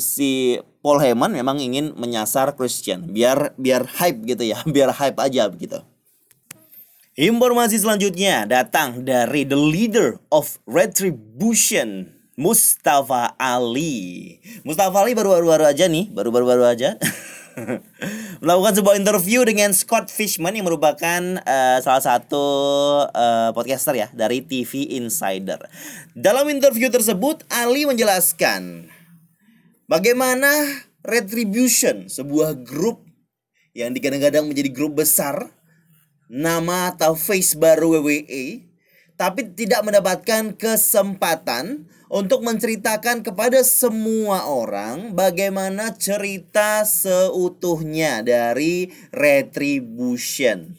si 0.00 0.56
Paul 0.80 1.04
Heyman 1.04 1.36
memang 1.36 1.60
ingin 1.60 1.92
menyasar 2.00 2.56
Christian 2.56 3.12
biar 3.12 3.52
biar 3.60 3.84
hype 4.00 4.24
gitu 4.24 4.40
ya, 4.40 4.56
biar 4.74 4.88
hype 4.88 5.20
aja 5.20 5.52
begitu. 5.52 5.84
Informasi 7.14 7.78
selanjutnya 7.78 8.42
datang 8.42 9.06
dari 9.06 9.46
the 9.46 9.54
leader 9.54 10.18
of 10.34 10.58
Retribution, 10.66 12.10
Mustafa 12.34 13.38
Ali. 13.38 14.34
Mustafa 14.66 14.98
Ali 14.98 15.14
baru-baru 15.14 15.62
aja 15.62 15.86
nih, 15.86 16.10
baru-baru 16.10 16.66
aja. 16.66 16.98
melakukan 18.42 18.74
sebuah 18.82 18.98
interview 18.98 19.46
dengan 19.46 19.70
Scott 19.70 20.10
Fishman 20.10 20.58
yang 20.58 20.66
merupakan 20.66 21.38
uh, 21.46 21.78
salah 21.86 22.02
satu 22.02 22.46
uh, 23.06 23.54
podcaster 23.54 23.94
ya 23.94 24.10
dari 24.10 24.42
TV 24.42 24.98
Insider. 24.98 25.62
Dalam 26.18 26.50
interview 26.50 26.90
tersebut 26.90 27.46
Ali 27.46 27.86
menjelaskan 27.86 28.90
bagaimana 29.86 30.50
Retribution, 31.06 32.10
sebuah 32.10 32.58
grup 32.66 33.06
yang 33.70 33.94
digadang-gadang 33.94 34.50
menjadi 34.50 34.74
grup 34.74 34.98
besar, 34.98 35.54
nama 36.34 36.90
atau 36.90 37.14
face 37.14 37.54
baru 37.54 38.02
WWE, 38.02 38.66
tapi 39.14 39.46
tidak 39.54 39.86
mendapatkan 39.86 40.58
kesempatan 40.58 41.86
untuk 42.10 42.42
menceritakan 42.42 43.22
kepada 43.22 43.62
semua 43.62 44.50
orang 44.50 45.14
bagaimana 45.14 45.94
cerita 45.94 46.82
seutuhnya 46.82 48.26
dari 48.26 48.90
Retribution. 49.14 50.74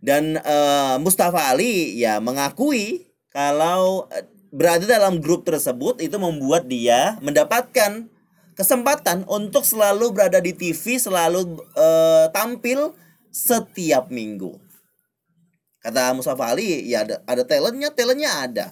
Dan 0.00 0.40
uh, 0.40 0.96
Mustafa 1.04 1.52
Ali 1.52 2.00
ya 2.00 2.16
mengakui 2.24 3.12
kalau 3.28 4.08
eh, 4.08 4.24
berada 4.48 4.88
dalam 4.88 5.20
grup 5.20 5.44
tersebut 5.44 6.00
itu 6.00 6.16
membuat 6.16 6.64
dia 6.64 7.20
mendapatkan 7.20 8.08
kesempatan 8.56 9.28
untuk 9.28 9.68
selalu 9.68 10.16
berada 10.16 10.40
di 10.40 10.56
TV, 10.56 10.96
selalu 10.96 11.60
uh, 11.76 12.32
tampil 12.32 12.96
setiap 13.36 14.08
minggu. 14.08 14.56
Kata 15.84 16.16
Mustafa 16.16 16.56
Ali, 16.56 16.88
ya 16.88 17.04
ada, 17.04 17.20
ada 17.28 17.44
talentnya, 17.44 17.92
talentnya 17.92 18.30
ada 18.32 18.66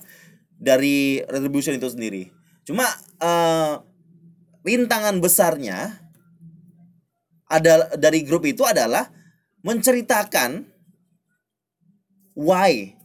dari 0.57 1.21
retribution 1.29 1.77
itu 1.77 1.93
sendiri. 1.93 2.33
Cuma 2.65 2.89
uh, 3.21 3.85
rintangan 4.65 5.21
besarnya 5.21 6.01
ada 7.45 7.93
dari 8.01 8.25
grup 8.25 8.49
itu 8.49 8.65
adalah 8.65 9.13
menceritakan 9.61 10.65
why 12.33 12.97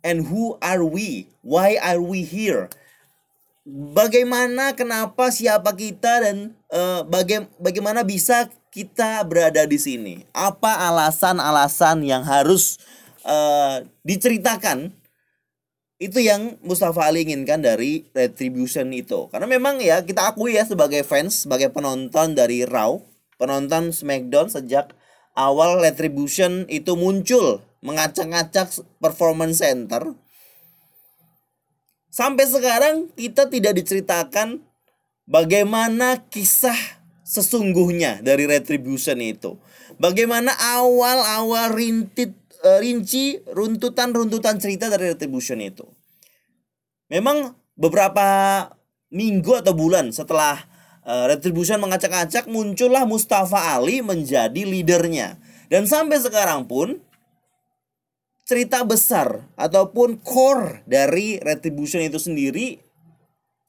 and 0.00 0.26
who 0.32 0.56
are 0.64 0.82
we? 0.82 1.28
Why 1.44 1.76
are 1.76 2.00
we 2.00 2.24
here? 2.24 2.72
Bagaimana, 3.70 4.72
kenapa, 4.72 5.28
siapa 5.28 5.76
kita 5.76 6.24
dan 6.24 6.56
uh, 6.72 7.04
baga 7.06 7.46
bagaimana 7.60 8.02
bisa 8.02 8.48
kita 8.70 9.26
berada 9.26 9.66
di 9.66 9.76
sini? 9.76 10.14
Apa 10.30 10.88
alasan-alasan 10.90 12.06
yang 12.06 12.22
harus 12.22 12.78
uh, 13.26 13.82
diceritakan 14.06 14.94
itu 16.00 16.16
yang 16.16 16.56
Mustafa 16.64 17.12
Ali 17.12 17.28
inginkan 17.28 17.60
dari 17.60 18.08
Retribution 18.16 18.88
itu 18.96 19.28
karena 19.28 19.44
memang 19.44 19.84
ya 19.84 20.00
kita 20.00 20.32
akui 20.32 20.56
ya 20.56 20.64
sebagai 20.64 21.04
fans 21.04 21.44
sebagai 21.44 21.68
penonton 21.68 22.32
dari 22.32 22.64
Raw 22.64 23.04
penonton 23.36 23.92
SmackDown 23.92 24.48
sejak 24.48 24.96
awal 25.36 25.76
Retribution 25.84 26.64
itu 26.72 26.96
muncul 26.96 27.60
mengacak-ngacak 27.84 28.72
performance 28.96 29.60
center 29.60 30.16
sampai 32.08 32.48
sekarang 32.48 33.12
kita 33.12 33.52
tidak 33.52 33.76
diceritakan 33.76 34.64
bagaimana 35.28 36.24
kisah 36.32 36.99
sesungguhnya 37.30 38.26
dari 38.26 38.50
Retribution 38.50 39.22
itu. 39.22 39.54
Bagaimana 40.02 40.50
awal-awal 40.50 41.70
rintit 41.70 42.34
uh, 42.66 42.82
rinci 42.82 43.38
runtutan-runtutan 43.46 44.58
cerita 44.58 44.90
dari 44.90 45.14
Retribution 45.14 45.62
itu. 45.62 45.86
Memang 47.06 47.54
beberapa 47.78 48.26
minggu 49.14 49.62
atau 49.62 49.70
bulan 49.78 50.10
setelah 50.10 50.58
uh, 51.06 51.30
Retribution 51.30 51.78
mengacak-acak 51.78 52.50
muncullah 52.50 53.06
Mustafa 53.06 53.78
Ali 53.78 54.02
menjadi 54.02 54.66
leadernya. 54.66 55.38
Dan 55.70 55.86
sampai 55.86 56.18
sekarang 56.18 56.66
pun 56.66 56.98
cerita 58.42 58.82
besar 58.82 59.46
ataupun 59.54 60.18
core 60.18 60.82
dari 60.82 61.38
Retribution 61.38 62.02
itu 62.02 62.18
sendiri 62.18 62.82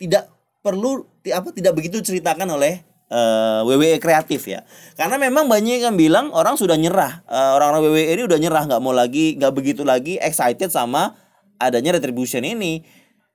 tidak 0.02 0.34
perlu 0.66 1.06
apa 1.30 1.54
tidak 1.54 1.78
begitu 1.78 2.02
ceritakan 2.02 2.58
oleh 2.58 2.82
uh, 3.12 3.68
WWE 3.68 4.00
kreatif 4.00 4.48
ya. 4.48 4.64
Karena 4.96 5.20
memang 5.20 5.52
banyak 5.52 5.84
yang 5.84 6.00
bilang 6.00 6.32
orang 6.32 6.56
sudah 6.56 6.80
nyerah. 6.80 7.22
Uh, 7.28 7.60
orang-orang 7.60 7.92
WWE 7.92 8.16
ini 8.16 8.24
udah 8.26 8.40
nyerah 8.40 8.64
nggak 8.66 8.82
mau 8.82 8.96
lagi 8.96 9.36
nggak 9.36 9.54
begitu 9.54 9.84
lagi 9.84 10.18
excited 10.18 10.72
sama 10.72 11.14
adanya 11.60 12.00
retribution 12.00 12.42
ini. 12.42 12.82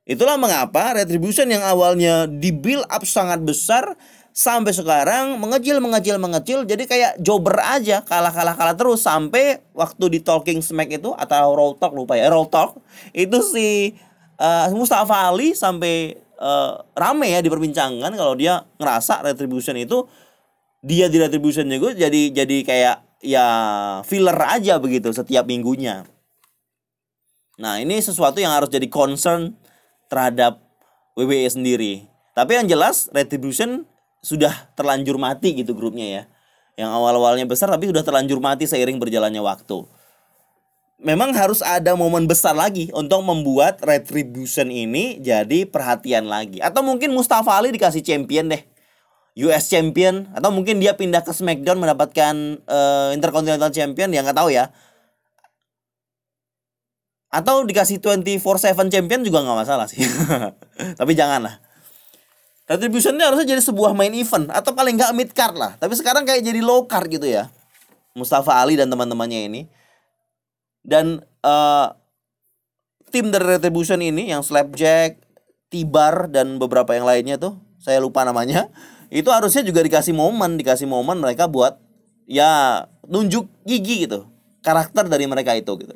Itulah 0.07 0.39
mengapa 0.39 0.97
retribution 0.97 1.51
yang 1.51 1.63
awalnya 1.67 2.31
di 2.31 2.55
build 2.55 2.87
up 2.89 3.03
sangat 3.05 3.43
besar 3.43 3.99
sampai 4.37 4.71
sekarang 4.77 5.41
mengecil 5.41 5.81
mengecil 5.81 6.21
mengecil 6.21 6.59
jadi 6.69 6.85
kayak 6.85 7.13
jobber 7.25 7.57
aja 7.57 8.05
kalah 8.05 8.29
kalah 8.29 8.53
kalah 8.53 8.77
terus 8.77 9.01
sampai 9.01 9.65
waktu 9.73 10.13
di 10.13 10.21
Talking 10.21 10.61
Smack 10.61 10.93
itu 10.93 11.17
atau 11.17 11.57
Raw 11.57 11.73
Talk 11.81 11.97
lupa 11.97 12.21
ya 12.21 12.29
Raw 12.29 12.45
Talk 12.45 12.77
itu 13.17 13.41
si 13.41 13.97
uh, 14.37 14.69
Mustafa 14.77 15.33
Ali 15.33 15.57
sampai 15.57 16.21
uh, 16.41 16.83
rame 16.97 17.33
ya 17.33 17.41
diperbincangkan 17.45 18.13
kalau 18.17 18.35
dia 18.39 18.65
ngerasa 18.81 19.25
Retribution 19.27 19.77
itu 19.77 20.07
dia 20.85 21.11
di 21.11 21.19
Retribution 21.21 21.67
juga 21.69 21.97
jadi 21.97 22.33
jadi 22.33 22.57
kayak 22.63 22.97
ya 23.25 23.47
filler 24.05 24.37
aja 24.37 24.79
begitu 24.79 25.11
setiap 25.11 25.49
minggunya 25.49 26.05
nah 27.57 27.81
ini 27.81 27.97
sesuatu 27.99 28.37
yang 28.41 28.53
harus 28.53 28.69
jadi 28.69 28.87
concern 28.89 29.57
terhadap 30.13 30.61
WWE 31.17 31.49
sendiri 31.49 32.07
tapi 32.37 32.53
yang 32.53 32.69
jelas 32.69 33.09
Retribution 33.17 33.89
sudah 34.21 34.75
terlanjur 34.75 35.17
mati 35.23 35.57
gitu 35.57 35.73
grupnya 35.73 36.05
ya. 36.05 36.23
Yang 36.77 36.91
awal-awalnya 36.93 37.49
besar 37.49 37.73
tapi 37.73 37.89
sudah 37.89 38.05
terlanjur 38.05 38.43
mati 38.43 38.69
seiring 38.69 39.01
berjalannya 39.01 39.41
waktu. 39.41 39.89
Memang 40.97 41.37
harus 41.37 41.61
ada 41.61 41.93
momen 41.93 42.25
besar 42.25 42.57
lagi 42.57 42.89
untuk 42.97 43.21
membuat 43.21 43.85
Retribution 43.85 44.73
ini 44.73 45.21
jadi 45.21 45.69
perhatian 45.69 46.25
lagi. 46.25 46.59
Atau 46.65 46.81
mungkin 46.81 47.13
Mustafa 47.13 47.53
Ali 47.53 47.73
dikasih 47.73 48.01
champion 48.01 48.49
deh. 48.49 48.65
US 49.37 49.69
Champion 49.69 50.33
atau 50.33 50.49
mungkin 50.49 50.81
dia 50.81 50.97
pindah 50.97 51.21
ke 51.21 51.29
SmackDown 51.29 51.77
mendapatkan 51.77 52.33
uh, 52.65 53.13
Intercontinental 53.13 53.69
Champion 53.69 54.09
ya 54.09 54.25
nggak 54.25 54.33
tahu 54.33 54.49
ya 54.49 54.73
atau 57.29 57.61
dikasih 57.69 58.01
24/7 58.01 58.89
champion 58.89 59.21
juga 59.21 59.45
nggak 59.45 59.59
masalah 59.61 59.85
sih 59.93 60.01
tapi 61.01 61.13
janganlah 61.13 61.61
Retribution 62.67 63.15
ini 63.15 63.23
harusnya 63.23 63.47
jadi 63.55 63.63
sebuah 63.63 63.95
main 63.95 64.11
event 64.11 64.51
atau 64.51 64.75
paling 64.75 64.99
nggak 64.99 65.15
mid 65.15 65.31
card 65.31 65.55
lah. 65.55 65.79
Tapi 65.79 65.95
sekarang 65.95 66.27
kayak 66.27 66.43
jadi 66.43 66.59
low 66.59 66.91
card 66.91 67.07
gitu 67.07 67.23
ya. 67.23 67.47
Mustafa 68.19 68.59
Ali 68.59 68.75
dan 68.75 68.91
teman-temannya 68.91 69.47
ini. 69.47 69.71
Dan 70.87 71.27
uh, 71.43 71.91
tim 73.11 73.35
dari 73.35 73.59
Retribution 73.59 73.99
ini 73.99 74.31
yang 74.31 74.47
Slapjack, 74.47 75.19
Tibar 75.67 76.31
dan 76.31 76.63
beberapa 76.63 76.95
yang 76.95 77.03
lainnya 77.03 77.43
tuh, 77.43 77.59
saya 77.83 77.99
lupa 77.99 78.23
namanya. 78.23 78.71
Itu 79.11 79.35
harusnya 79.35 79.67
juga 79.67 79.83
dikasih 79.83 80.15
momen, 80.15 80.55
dikasih 80.55 80.87
momen 80.87 81.19
mereka 81.19 81.51
buat 81.51 81.83
ya 82.31 82.87
nunjuk 83.07 83.51
gigi 83.67 84.07
gitu. 84.07 84.27
Karakter 84.63 85.07
dari 85.07 85.31
mereka 85.31 85.55
itu 85.55 85.71
gitu. 85.79 85.95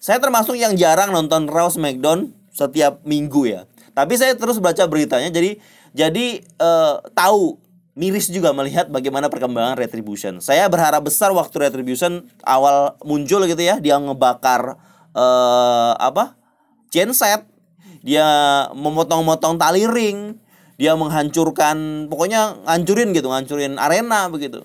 Saya 0.00 0.16
termasuk 0.16 0.56
yang 0.56 0.72
jarang 0.80 1.12
nonton 1.12 1.44
Raw 1.44 1.68
SmackDown 1.68 2.32
setiap 2.48 3.04
minggu 3.04 3.44
ya 3.52 3.68
tapi 3.98 4.14
saya 4.14 4.38
terus 4.38 4.62
baca 4.62 4.86
beritanya 4.86 5.26
jadi 5.34 5.58
jadi 5.90 6.46
uh, 6.62 7.02
tahu 7.18 7.58
miris 7.98 8.30
juga 8.30 8.54
melihat 8.54 8.86
bagaimana 8.86 9.26
perkembangan 9.26 9.74
Retribution. 9.74 10.38
Saya 10.38 10.70
berharap 10.70 11.10
besar 11.10 11.34
waktu 11.34 11.66
Retribution 11.66 12.30
awal 12.46 12.94
muncul 13.02 13.42
gitu 13.50 13.58
ya, 13.58 13.82
dia 13.82 13.98
ngebakar 13.98 14.78
uh, 15.18 15.92
apa? 15.98 16.38
genset, 16.88 17.44
dia 18.00 18.24
memotong-motong 18.72 19.60
tali 19.60 19.84
ring, 19.84 20.40
dia 20.80 20.96
menghancurkan 20.96 22.08
pokoknya 22.08 22.64
ngancurin 22.64 23.12
gitu, 23.12 23.28
ngancurin 23.28 23.76
arena 23.76 24.30
begitu 24.32 24.64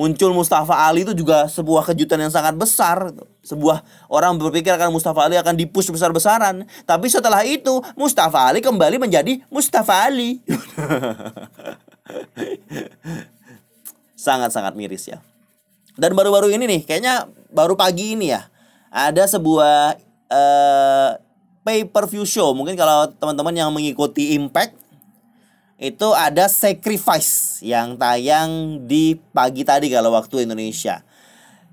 muncul 0.00 0.32
Mustafa 0.32 0.88
Ali 0.88 1.04
itu 1.04 1.12
juga 1.12 1.44
sebuah 1.44 1.92
kejutan 1.92 2.16
yang 2.16 2.32
sangat 2.32 2.56
besar. 2.56 3.12
Sebuah 3.44 3.84
orang 4.08 4.40
berpikir 4.40 4.72
akan 4.72 4.96
Mustafa 4.96 5.28
Ali 5.28 5.36
akan 5.36 5.52
dipush 5.60 5.92
besar-besaran. 5.92 6.64
Tapi 6.88 7.06
setelah 7.12 7.44
itu 7.44 7.84
Mustafa 8.00 8.48
Ali 8.48 8.64
kembali 8.64 8.96
menjadi 8.96 9.44
Mustafa 9.52 10.08
Ali. 10.08 10.40
Sangat-sangat 14.14 14.76
miris 14.76 15.08
ya. 15.08 15.18
Dan 15.96 16.14
baru-baru 16.14 16.52
ini 16.52 16.64
nih, 16.64 16.80
kayaknya 16.86 17.28
baru 17.50 17.74
pagi 17.74 18.14
ini 18.16 18.32
ya, 18.32 18.48
ada 18.88 19.26
sebuah 19.26 19.98
uh, 20.30 21.10
pay 21.66 21.84
per 21.84 22.08
view 22.08 22.24
show. 22.24 22.54
Mungkin 22.56 22.78
kalau 22.78 23.10
teman-teman 23.16 23.54
yang 23.54 23.70
mengikuti 23.70 24.34
Impact 24.38 24.76
itu 25.80 26.08
ada 26.12 26.44
Sacrifice 26.48 27.64
yang 27.64 27.96
tayang 27.96 28.84
di 28.84 29.16
pagi 29.32 29.64
tadi 29.64 29.88
kalau 29.88 30.12
waktu 30.12 30.44
Indonesia. 30.44 31.00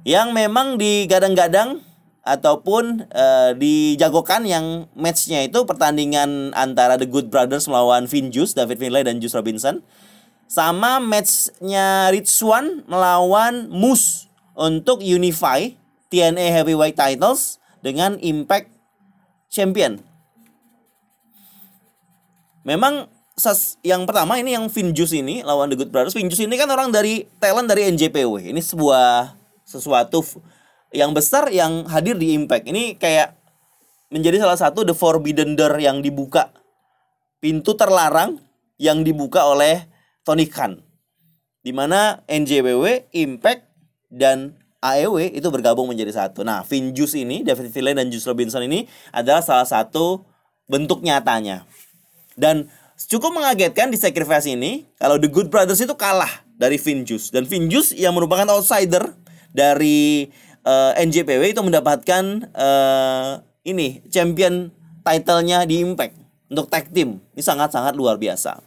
Yang 0.07 0.27
memang 0.31 0.79
digadang-gadang 0.79 1.83
ataupun 2.23 3.07
uh, 3.11 3.51
dijagokan 3.55 4.43
yang 4.47 4.87
matchnya 4.95 5.47
itu 5.47 5.63
pertandingan 5.63 6.55
antara 6.55 6.95
The 6.95 7.07
Good 7.07 7.27
Brothers 7.27 7.67
melawan 7.67 8.07
Finn 8.07 8.31
Juice, 8.31 8.55
David 8.55 8.79
Finlay 8.79 9.03
dan 9.03 9.19
Juice 9.19 9.35
Robinson. 9.35 9.83
Sama 10.47 11.03
matchnya 11.03 12.07
Rich 12.15 12.31
Swan 12.31 12.87
melawan 12.87 13.67
Moose 13.67 14.31
untuk 14.55 15.03
unify 15.03 15.75
TNA 16.07 16.63
Heavyweight 16.63 16.95
Titles 16.95 17.59
dengan 17.83 18.15
Impact 18.23 18.71
Champion. 19.51 19.99
Memang 22.63 23.11
Sas, 23.37 23.77
yang 23.85 24.09
pertama 24.09 24.41
ini 24.41 24.57
yang 24.57 24.65
Vinjus 24.65 25.13
ini 25.13 25.45
lawan 25.45 25.69
The 25.69 25.77
Good 25.77 25.93
Brothers. 25.93 26.17
Vinjus 26.17 26.41
ini 26.41 26.57
kan 26.57 26.65
orang 26.73 26.89
dari 26.89 27.29
talent 27.37 27.69
dari 27.69 27.85
NJPW. 27.93 28.49
Ini 28.49 28.57
sebuah 28.57 29.37
sesuatu 29.61 30.25
yang 30.89 31.13
besar 31.13 31.53
yang 31.53 31.85
hadir 31.85 32.17
di 32.17 32.33
Impact. 32.33 32.65
Ini 32.65 32.97
kayak 32.97 33.37
menjadi 34.09 34.41
salah 34.41 34.57
satu 34.57 34.81
The 34.81 34.97
Forbidden 34.97 35.53
Door 35.53 35.77
yang 35.77 36.01
dibuka. 36.01 36.49
Pintu 37.37 37.77
terlarang 37.77 38.41
yang 38.81 39.05
dibuka 39.05 39.45
oleh 39.45 39.85
Tony 40.27 40.51
Khan. 40.51 40.83
Di 41.63 41.71
mana 41.71 42.19
NJPW, 42.27 43.07
Impact, 43.15 43.63
dan 44.11 44.59
AEW 44.83 45.31
itu 45.31 45.47
bergabung 45.47 45.87
menjadi 45.87 46.11
satu. 46.11 46.43
Nah, 46.43 46.67
Vinjus 46.67 47.15
ini, 47.15 47.47
David 47.47 47.71
Finlay 47.71 47.95
dan 47.95 48.11
Juice 48.11 48.27
Robinson 48.27 48.67
ini 48.67 48.83
adalah 49.15 49.39
salah 49.39 49.67
satu 49.67 50.27
bentuk 50.67 50.99
nyatanya. 50.99 51.63
Dan 52.35 52.67
Cukup 52.97 53.29
mengagetkan 53.29 53.93
di 53.93 53.97
sacrifice 54.01 54.49
ini 54.49 54.89
kalau 54.97 55.21
The 55.21 55.29
Good 55.29 55.53
Brothers 55.53 55.85
itu 55.85 55.93
kalah 55.93 56.41
dari 56.57 56.81
Vinjus 56.81 57.29
dan 57.29 57.45
Vinjus 57.45 57.93
yang 57.93 58.17
merupakan 58.17 58.49
outsider 58.49 59.13
dari 59.53 60.33
uh, 60.65 60.97
eh, 60.97 61.05
NJPW 61.05 61.53
itu 61.53 61.61
mendapatkan 61.61 62.49
uh, 62.57 63.37
ini 63.61 64.01
champion 64.09 64.73
titlenya 65.05 65.69
di 65.69 65.85
Impact 65.85 66.17
untuk 66.49 66.73
tag 66.73 66.89
team. 66.89 67.21
Ini 67.37 67.45
sangat-sangat 67.45 67.93
luar 67.93 68.17
biasa. 68.17 68.65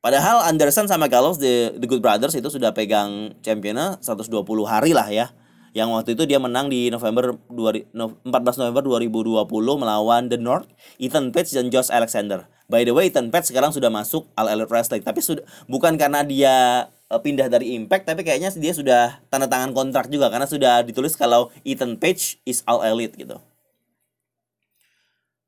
Padahal 0.00 0.48
Anderson 0.48 0.88
sama 0.88 1.12
Gallows 1.12 1.36
The, 1.36 1.76
The 1.76 1.84
Good 1.84 2.00
Brothers 2.00 2.32
itu 2.32 2.48
sudah 2.48 2.72
pegang 2.72 3.36
championnya 3.44 4.00
120 4.00 4.40
hari 4.64 4.96
lah 4.96 5.08
ya 5.12 5.28
yang 5.70 5.94
waktu 5.94 6.18
itu 6.18 6.26
dia 6.26 6.42
menang 6.42 6.66
di 6.66 6.90
November 6.90 7.38
14 7.46 7.94
November 8.34 8.82
2020 8.82 9.46
melawan 9.78 10.26
The 10.26 10.38
North, 10.38 10.66
Ethan 10.98 11.30
Page 11.30 11.54
dan 11.54 11.70
Josh 11.70 11.94
Alexander. 11.94 12.50
By 12.66 12.82
the 12.82 12.94
way, 12.94 13.10
Ethan 13.10 13.30
Page 13.30 13.50
sekarang 13.50 13.70
sudah 13.70 13.90
masuk 13.90 14.26
All 14.34 14.50
Elite 14.50 14.70
Wrestling, 14.70 15.02
tapi 15.06 15.22
sudah 15.22 15.46
bukan 15.70 15.94
karena 15.94 16.26
dia 16.26 16.86
uh, 17.10 17.20
pindah 17.22 17.46
dari 17.46 17.74
Impact, 17.78 18.06
tapi 18.06 18.26
kayaknya 18.26 18.50
dia 18.58 18.74
sudah 18.74 19.02
tanda 19.30 19.46
tangan 19.46 19.70
kontrak 19.70 20.10
juga 20.10 20.30
karena 20.30 20.46
sudah 20.46 20.82
ditulis 20.82 21.14
kalau 21.14 21.54
Ethan 21.62 21.98
Page 21.98 22.42
is 22.46 22.66
All 22.66 22.82
Elite 22.82 23.14
gitu. 23.14 23.38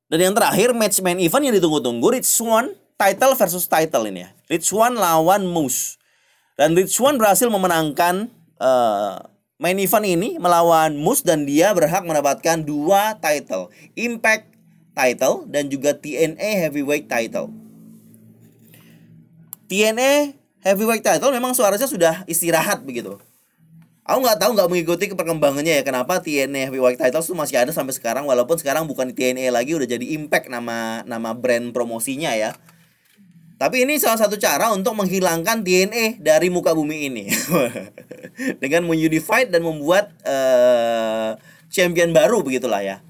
Dan 0.06 0.28
yang 0.28 0.34
terakhir 0.36 0.76
match 0.76 1.00
main 1.02 1.18
event 1.18 1.50
yang 1.50 1.54
ditunggu-tunggu 1.56 2.04
Rich 2.14 2.28
Swan 2.30 2.76
title 3.02 3.34
versus 3.34 3.66
title 3.66 4.06
ini 4.06 4.22
ya. 4.22 4.30
Rich 4.46 4.70
Swan 4.70 4.94
lawan 4.94 5.42
Moose. 5.50 5.98
Dan 6.54 6.78
Rich 6.78 6.94
Swan 6.94 7.18
berhasil 7.18 7.50
memenangkan 7.50 8.30
uh, 8.62 9.18
main 9.58 9.74
event 9.82 10.06
ini 10.06 10.38
melawan 10.38 10.94
Moose 10.94 11.26
dan 11.26 11.42
dia 11.42 11.74
berhak 11.74 12.06
mendapatkan 12.06 12.62
dua 12.62 13.18
title, 13.18 13.74
Impact 13.98 14.54
title 14.94 15.50
dan 15.50 15.66
juga 15.66 15.98
TNA 15.98 16.68
Heavyweight 16.68 17.10
title. 17.10 17.50
TNA 19.66 20.38
Heavyweight 20.62 21.02
title 21.02 21.34
memang 21.34 21.58
suaranya 21.58 21.90
sudah 21.90 22.22
istirahat 22.30 22.86
begitu. 22.86 23.18
Aku 24.02 24.18
nggak 24.18 24.42
tahu 24.42 24.58
nggak 24.58 24.66
mengikuti 24.66 25.06
perkembangannya 25.14 25.78
ya 25.78 25.82
kenapa 25.86 26.18
TNA 26.18 26.68
Heavyweight 26.70 26.98
Titles 26.98 27.30
itu 27.30 27.38
masih 27.38 27.62
ada 27.62 27.70
sampai 27.70 27.94
sekarang 27.94 28.26
walaupun 28.26 28.58
sekarang 28.58 28.90
bukan 28.90 29.14
TNA 29.14 29.54
lagi 29.54 29.78
udah 29.78 29.86
jadi 29.86 30.02
Impact 30.18 30.50
nama 30.50 31.06
nama 31.06 31.30
brand 31.38 31.70
promosinya 31.70 32.34
ya. 32.34 32.50
Tapi 33.62 33.86
ini 33.86 33.94
salah 33.94 34.18
satu 34.18 34.34
cara 34.42 34.74
untuk 34.74 34.98
menghilangkan 34.98 35.62
TNA 35.62 36.18
dari 36.18 36.50
muka 36.50 36.74
bumi 36.74 37.06
ini 37.06 37.30
dengan 38.62 38.90
menunified 38.90 39.54
dan 39.54 39.62
membuat 39.62 40.10
uh, 40.26 41.38
champion 41.70 42.10
baru 42.10 42.42
begitulah 42.42 42.82
ya. 42.82 43.06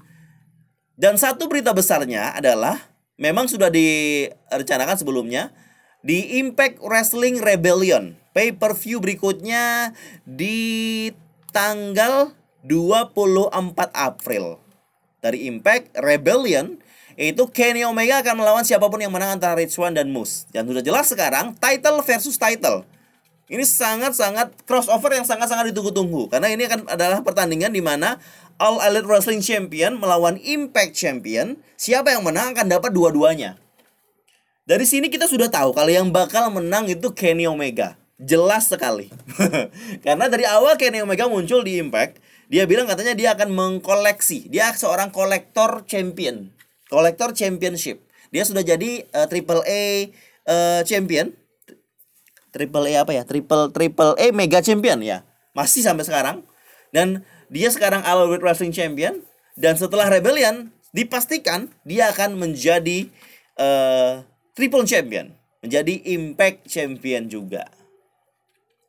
Dan 0.93 1.17
satu 1.17 1.49
berita 1.49 1.73
besarnya 1.73 2.37
adalah 2.37 2.77
memang 3.17 3.49
sudah 3.49 3.73
direncanakan 3.73 4.93
sebelumnya 4.93 5.49
di 6.05 6.37
Impact 6.37 6.85
Wrestling 6.85 7.41
Rebellion 7.41 8.13
pay 8.29 8.53
per 8.53 8.77
view 8.77 9.01
berikutnya 9.01 9.97
di 10.21 11.09
tanggal 11.49 12.29
24 12.61 13.57
April 13.89 14.61
dari 15.17 15.49
Impact 15.49 15.97
Rebellion 15.97 16.82
itu 17.15 17.45
Kenny 17.49 17.85
Omega 17.85 18.21
akan 18.21 18.41
melawan 18.41 18.65
siapa 18.65 18.89
pun 18.89 18.97
yang 18.97 19.13
menang 19.13 19.37
antara 19.37 19.57
Rich 19.59 19.77
Swann 19.77 19.93
dan 19.93 20.09
Moose. 20.09 20.49
Dan 20.49 20.65
sudah 20.65 20.81
jelas 20.81 21.09
sekarang 21.09 21.53
title 21.61 22.01
versus 22.01 22.35
title. 22.35 22.85
Ini 23.51 23.61
sangat-sangat 23.67 24.65
crossover 24.65 25.13
yang 25.13 25.27
sangat-sangat 25.27 25.69
ditunggu-tunggu 25.69 26.31
karena 26.31 26.49
ini 26.49 26.63
akan 26.65 26.89
adalah 26.89 27.21
pertandingan 27.21 27.75
di 27.75 27.83
mana 27.83 28.17
All 28.57 28.79
Elite 28.81 29.05
Wrestling 29.05 29.43
Champion 29.43 29.99
melawan 29.99 30.39
Impact 30.39 30.95
Champion. 30.95 31.59
Siapa 31.75 32.15
yang 32.15 32.23
menang 32.23 32.55
akan 32.55 32.71
dapat 32.71 32.95
dua-duanya. 32.95 33.59
Dari 34.63 34.87
sini 34.87 35.11
kita 35.11 35.27
sudah 35.27 35.51
tahu 35.51 35.75
kalau 35.75 35.91
yang 35.91 36.07
bakal 36.07 36.47
menang 36.47 36.87
itu 36.87 37.11
Kenny 37.11 37.43
Omega. 37.43 37.99
Jelas 38.15 38.71
sekali. 38.71 39.11
Karena 40.05 40.31
dari 40.31 40.47
awal 40.47 40.79
Kenny 40.79 41.03
Omega 41.03 41.27
muncul 41.27 41.67
di 41.67 41.83
Impact, 41.83 42.23
dia 42.47 42.63
bilang 42.63 42.87
katanya 42.87 43.11
dia 43.11 43.29
akan 43.35 43.51
mengkoleksi. 43.51 44.47
Dia 44.47 44.71
seorang 44.71 45.11
kolektor 45.11 45.83
champion. 45.83 46.55
Kolektor 46.91 47.31
championship. 47.31 48.03
Dia 48.33 48.43
sudah 48.47 48.65
jadi 48.65 49.05
uh, 49.13 49.27
triple 49.29 49.61
A 49.63 50.09
uh, 50.49 50.81
champion. 50.83 51.31
Triple 52.53 52.89
A 52.93 53.05
apa 53.05 53.11
ya? 53.13 53.23
Triple 53.25 53.69
triple 53.73 54.13
A 54.17 54.27
mega 54.33 54.59
champion 54.59 54.99
ya. 55.01 55.21
Masih 55.53 55.85
sampai 55.85 56.05
sekarang. 56.05 56.45
Dan 56.93 57.25
dia 57.53 57.69
sekarang 57.69 58.01
All 58.05 58.29
Wrestling 58.29 58.73
Champion 58.73 59.21
dan 59.53 59.77
setelah 59.77 60.09
Rebellion 60.09 60.73
dipastikan 60.93 61.69
dia 61.85 62.09
akan 62.09 62.37
menjadi 62.37 63.09
uh, 63.57 64.25
triple 64.57 64.85
champion, 64.85 65.33
menjadi 65.61 66.01
Impact 66.17 66.69
champion 66.69 67.29
juga. 67.29 67.69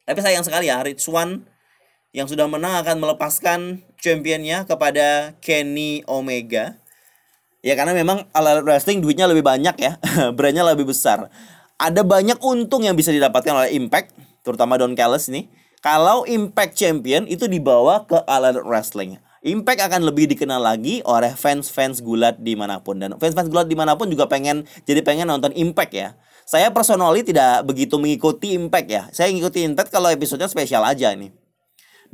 Tapi 0.04 0.20
sayang 0.20 0.44
sekali 0.44 0.68
ya, 0.68 0.84
Rich 0.84 1.08
Swan 1.08 1.48
yang 2.12 2.28
sudah 2.28 2.44
menang 2.44 2.76
akan 2.84 3.00
melepaskan 3.00 3.80
championnya 3.96 4.68
kepada 4.68 5.36
Kenny 5.40 6.04
Omega. 6.04 6.76
Ya 7.64 7.72
karena 7.80 7.96
memang 7.96 8.28
ala 8.36 8.60
wrestling 8.60 9.00
duitnya 9.00 9.24
lebih 9.24 9.40
banyak 9.40 9.72
ya, 9.80 9.96
brandnya 10.36 10.68
lebih 10.68 10.92
besar. 10.92 11.32
Ada 11.80 12.04
banyak 12.04 12.36
untung 12.44 12.84
yang 12.84 12.92
bisa 12.92 13.08
didapatkan 13.08 13.56
oleh 13.56 13.72
Impact, 13.72 14.12
terutama 14.44 14.76
Don 14.76 14.92
Callis 14.92 15.32
nih. 15.32 15.48
Kalau 15.80 16.28
Impact 16.28 16.76
Champion 16.76 17.24
itu 17.24 17.48
dibawa 17.48 18.04
ke 18.04 18.20
All 18.28 18.44
Wrestling. 18.68 19.16
Impact 19.44 19.80
akan 19.80 20.08
lebih 20.08 20.28
dikenal 20.28 20.60
lagi 20.60 21.04
oleh 21.04 21.32
fans-fans 21.32 22.00
gulat 22.00 22.40
di 22.40 22.56
mana 22.56 22.80
pun 22.80 22.96
dan 22.96 23.16
fans-fans 23.20 23.52
gulat 23.52 23.68
di 23.68 23.76
mana 23.76 23.92
pun 23.92 24.08
juga 24.08 24.24
pengen 24.24 24.64
jadi 24.88 25.04
pengen 25.04 25.28
nonton 25.28 25.52
Impact 25.52 25.92
ya. 25.92 26.16
Saya 26.44 26.68
personally 26.68 27.24
tidak 27.24 27.64
begitu 27.64 27.96
mengikuti 27.96 28.56
Impact 28.56 28.88
ya. 28.88 29.02
Saya 29.12 29.32
ngikuti 29.32 29.64
Impact 29.64 29.88
kalau 29.88 30.12
episodenya 30.12 30.48
spesial 30.48 30.84
aja 30.84 31.12
ini. 31.12 31.32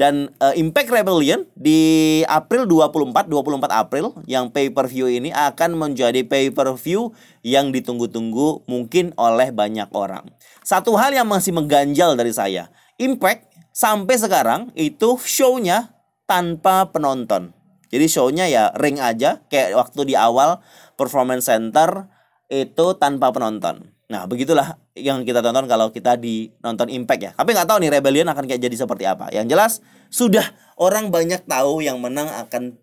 Dan 0.01 0.33
uh, 0.41 0.57
Impact 0.57 0.89
Rebellion 0.89 1.45
di 1.53 2.25
April 2.25 2.65
24 2.65 3.29
24 3.29 3.69
April 3.69 4.17
yang 4.25 4.49
pay-per-view 4.49 5.13
ini 5.13 5.29
akan 5.29 5.77
menjadi 5.77 6.25
pay-per-view 6.25 7.13
yang 7.45 7.69
ditunggu-tunggu 7.69 8.65
mungkin 8.65 9.13
oleh 9.21 9.53
banyak 9.53 9.93
orang. 9.93 10.25
Satu 10.65 10.97
hal 10.97 11.13
yang 11.13 11.29
masih 11.29 11.53
mengganjal 11.53 12.17
dari 12.17 12.33
saya, 12.33 12.73
Impact 12.97 13.53
sampai 13.77 14.17
sekarang 14.17 14.73
itu 14.73 15.21
show-nya 15.21 15.93
tanpa 16.25 16.89
penonton. 16.89 17.53
Jadi 17.93 18.07
show-nya 18.09 18.49
ya 18.49 18.73
ring 18.81 19.05
aja 19.05 19.45
kayak 19.53 19.77
waktu 19.77 20.09
di 20.09 20.15
awal 20.17 20.65
performance 20.97 21.53
center 21.53 22.09
itu 22.49 22.97
tanpa 22.97 23.37
penonton. 23.37 23.93
Nah 24.11 24.27
begitulah 24.27 24.75
yang 24.99 25.23
kita 25.23 25.39
tonton 25.39 25.71
kalau 25.71 25.95
kita 25.95 26.19
di 26.19 26.51
nonton 26.61 26.91
Impact 26.91 27.23
ya. 27.23 27.31
Tapi 27.33 27.55
nggak 27.55 27.69
tahu 27.71 27.79
nih 27.79 27.91
Rebellion 27.95 28.27
akan 28.27 28.45
kayak 28.51 28.59
jadi 28.59 28.77
seperti 28.77 29.07
apa. 29.07 29.31
Yang 29.31 29.47
jelas 29.55 29.73
sudah 30.11 30.45
orang 30.75 31.15
banyak 31.15 31.47
tahu 31.47 31.79
yang 31.81 32.03
menang 32.03 32.27
akan 32.27 32.77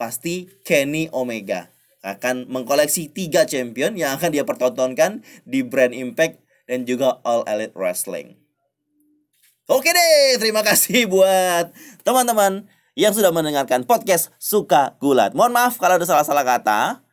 pasti 0.00 0.48
Kenny 0.64 1.12
Omega 1.12 1.68
akan 2.00 2.48
mengkoleksi 2.48 3.12
tiga 3.12 3.44
champion 3.44 3.92
yang 3.92 4.16
akan 4.16 4.32
dia 4.32 4.44
pertontonkan 4.48 5.20
di 5.44 5.60
brand 5.60 5.92
Impact 5.92 6.40
dan 6.64 6.88
juga 6.88 7.20
All 7.28 7.44
Elite 7.44 7.76
Wrestling. 7.76 8.40
Oke 9.68 9.92
deh, 9.92 10.40
terima 10.40 10.64
kasih 10.64 11.06
buat 11.12 11.70
teman-teman 12.02 12.66
yang 12.96 13.12
sudah 13.12 13.30
mendengarkan 13.30 13.84
podcast 13.84 14.32
Suka 14.40 14.96
Gulat. 14.98 15.36
Mohon 15.36 15.52
maaf 15.60 15.76
kalau 15.76 16.00
ada 16.00 16.06
salah-salah 16.08 16.42
kata. 16.42 17.04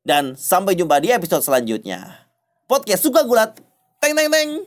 Dan 0.00 0.32
sampai 0.32 0.72
jumpa 0.74 0.96
di 0.96 1.12
episode 1.12 1.44
selanjutnya. 1.44 2.29
Podcast 2.70 3.02
Suka 3.02 3.26
Gulat. 3.26 3.58
Teng 3.98 4.14
teng 4.14 4.30
teng. 4.30 4.62